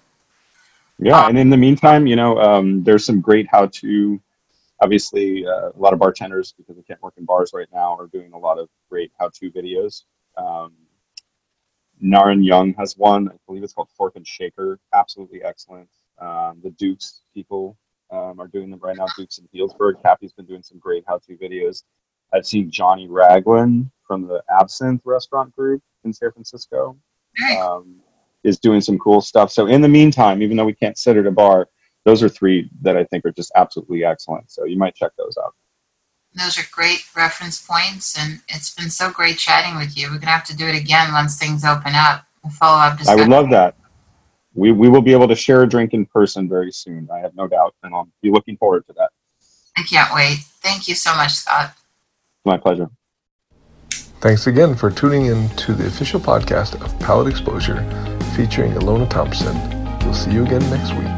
Yeah, 0.98 1.20
um, 1.20 1.30
and 1.30 1.38
in 1.38 1.50
the 1.50 1.56
meantime, 1.56 2.06
you 2.06 2.16
know, 2.16 2.38
um, 2.38 2.82
there's 2.82 3.04
some 3.04 3.20
great 3.20 3.46
how-to. 3.50 4.20
Obviously, 4.80 5.46
uh, 5.46 5.70
a 5.70 5.78
lot 5.78 5.92
of 5.92 5.98
bartenders 5.98 6.54
because 6.56 6.76
they 6.76 6.82
can't 6.82 7.02
work 7.02 7.14
in 7.16 7.24
bars 7.24 7.52
right 7.52 7.68
now 7.72 7.96
are 7.96 8.06
doing 8.08 8.32
a 8.32 8.38
lot 8.38 8.58
of 8.58 8.68
great 8.88 9.12
how-to 9.18 9.50
videos. 9.50 10.02
Um, 10.36 10.72
Naren 12.02 12.44
Young 12.44 12.74
has 12.74 12.96
one. 12.96 13.28
I 13.28 13.32
believe 13.46 13.62
it's 13.62 13.72
called 13.72 13.90
Fork 13.96 14.16
and 14.16 14.26
Shaker. 14.26 14.78
Absolutely 14.92 15.42
excellent. 15.42 15.88
Um, 16.20 16.60
the 16.62 16.70
Dukes 16.70 17.22
people 17.34 17.76
um, 18.10 18.40
are 18.40 18.48
doing 18.48 18.70
them 18.70 18.80
right 18.82 18.96
now. 18.96 19.06
Dukes 19.16 19.38
in 19.38 19.48
Healdsburg. 19.54 20.02
Cappy's 20.02 20.32
been 20.32 20.46
doing 20.46 20.62
some 20.62 20.78
great 20.78 21.04
how-to 21.06 21.36
videos. 21.36 21.84
I've 22.32 22.46
seen 22.46 22.70
Jonny 22.70 23.08
Raglin 23.08 23.90
from 24.06 24.26
the 24.26 24.42
Absinthe 24.60 25.02
Restaurant 25.04 25.54
Group 25.54 25.82
in 26.04 26.12
San 26.12 26.32
Francisco 26.32 26.96
um, 27.60 27.96
is 28.44 28.58
doing 28.58 28.80
some 28.80 28.98
cool 28.98 29.20
stuff. 29.20 29.50
So 29.50 29.66
in 29.66 29.80
the 29.80 29.88
meantime, 29.88 30.42
even 30.42 30.56
though 30.56 30.64
we 30.64 30.74
can't 30.74 30.98
sit 30.98 31.16
at 31.16 31.26
a 31.26 31.30
bar, 31.30 31.68
those 32.04 32.22
are 32.22 32.28
three 32.28 32.70
that 32.82 32.96
I 32.96 33.04
think 33.04 33.24
are 33.24 33.32
just 33.32 33.52
absolutely 33.54 34.04
excellent. 34.04 34.50
So 34.50 34.64
you 34.64 34.76
might 34.76 34.94
check 34.94 35.12
those 35.16 35.36
out. 35.42 35.54
Those 36.34 36.58
are 36.58 36.66
great 36.70 37.04
reference 37.16 37.64
points, 37.66 38.16
and 38.18 38.40
it's 38.48 38.74
been 38.74 38.90
so 38.90 39.10
great 39.10 39.38
chatting 39.38 39.76
with 39.76 39.96
you. 39.96 40.10
We're 40.10 40.18
gonna 40.18 40.30
have 40.30 40.44
to 40.44 40.56
do 40.56 40.66
it 40.66 40.76
again 40.76 41.12
once 41.12 41.38
things 41.38 41.64
open 41.64 41.94
up. 41.94 42.26
follow 42.52 42.78
up. 42.78 42.98
I 43.08 43.14
would 43.14 43.28
love 43.28 43.50
that 43.50 43.77
we, 44.58 44.72
we 44.72 44.88
will 44.88 45.02
be 45.02 45.12
able 45.12 45.28
to 45.28 45.36
share 45.36 45.62
a 45.62 45.68
drink 45.68 45.94
in 45.94 46.04
person 46.04 46.48
very 46.48 46.72
soon. 46.72 47.08
I 47.12 47.18
have 47.18 47.34
no 47.36 47.46
doubt, 47.46 47.74
and 47.84 47.94
I'll 47.94 48.08
be 48.22 48.30
looking 48.30 48.56
forward 48.56 48.84
to 48.88 48.92
that. 48.94 49.10
I 49.76 49.82
can't 49.82 50.12
wait. 50.12 50.38
Thank 50.60 50.88
you 50.88 50.96
so 50.96 51.14
much, 51.14 51.32
Scott. 51.32 51.74
My 52.44 52.56
pleasure. 52.56 52.90
Thanks 54.20 54.48
again 54.48 54.74
for 54.74 54.90
tuning 54.90 55.26
in 55.26 55.48
to 55.50 55.74
the 55.74 55.86
official 55.86 56.18
podcast 56.18 56.74
of 56.82 56.98
Palate 56.98 57.28
Exposure 57.28 57.76
featuring 58.34 58.72
Ilona 58.72 59.08
Thompson. 59.08 59.56
We'll 60.00 60.14
see 60.14 60.32
you 60.32 60.44
again 60.44 60.68
next 60.70 60.92
week. 60.94 61.17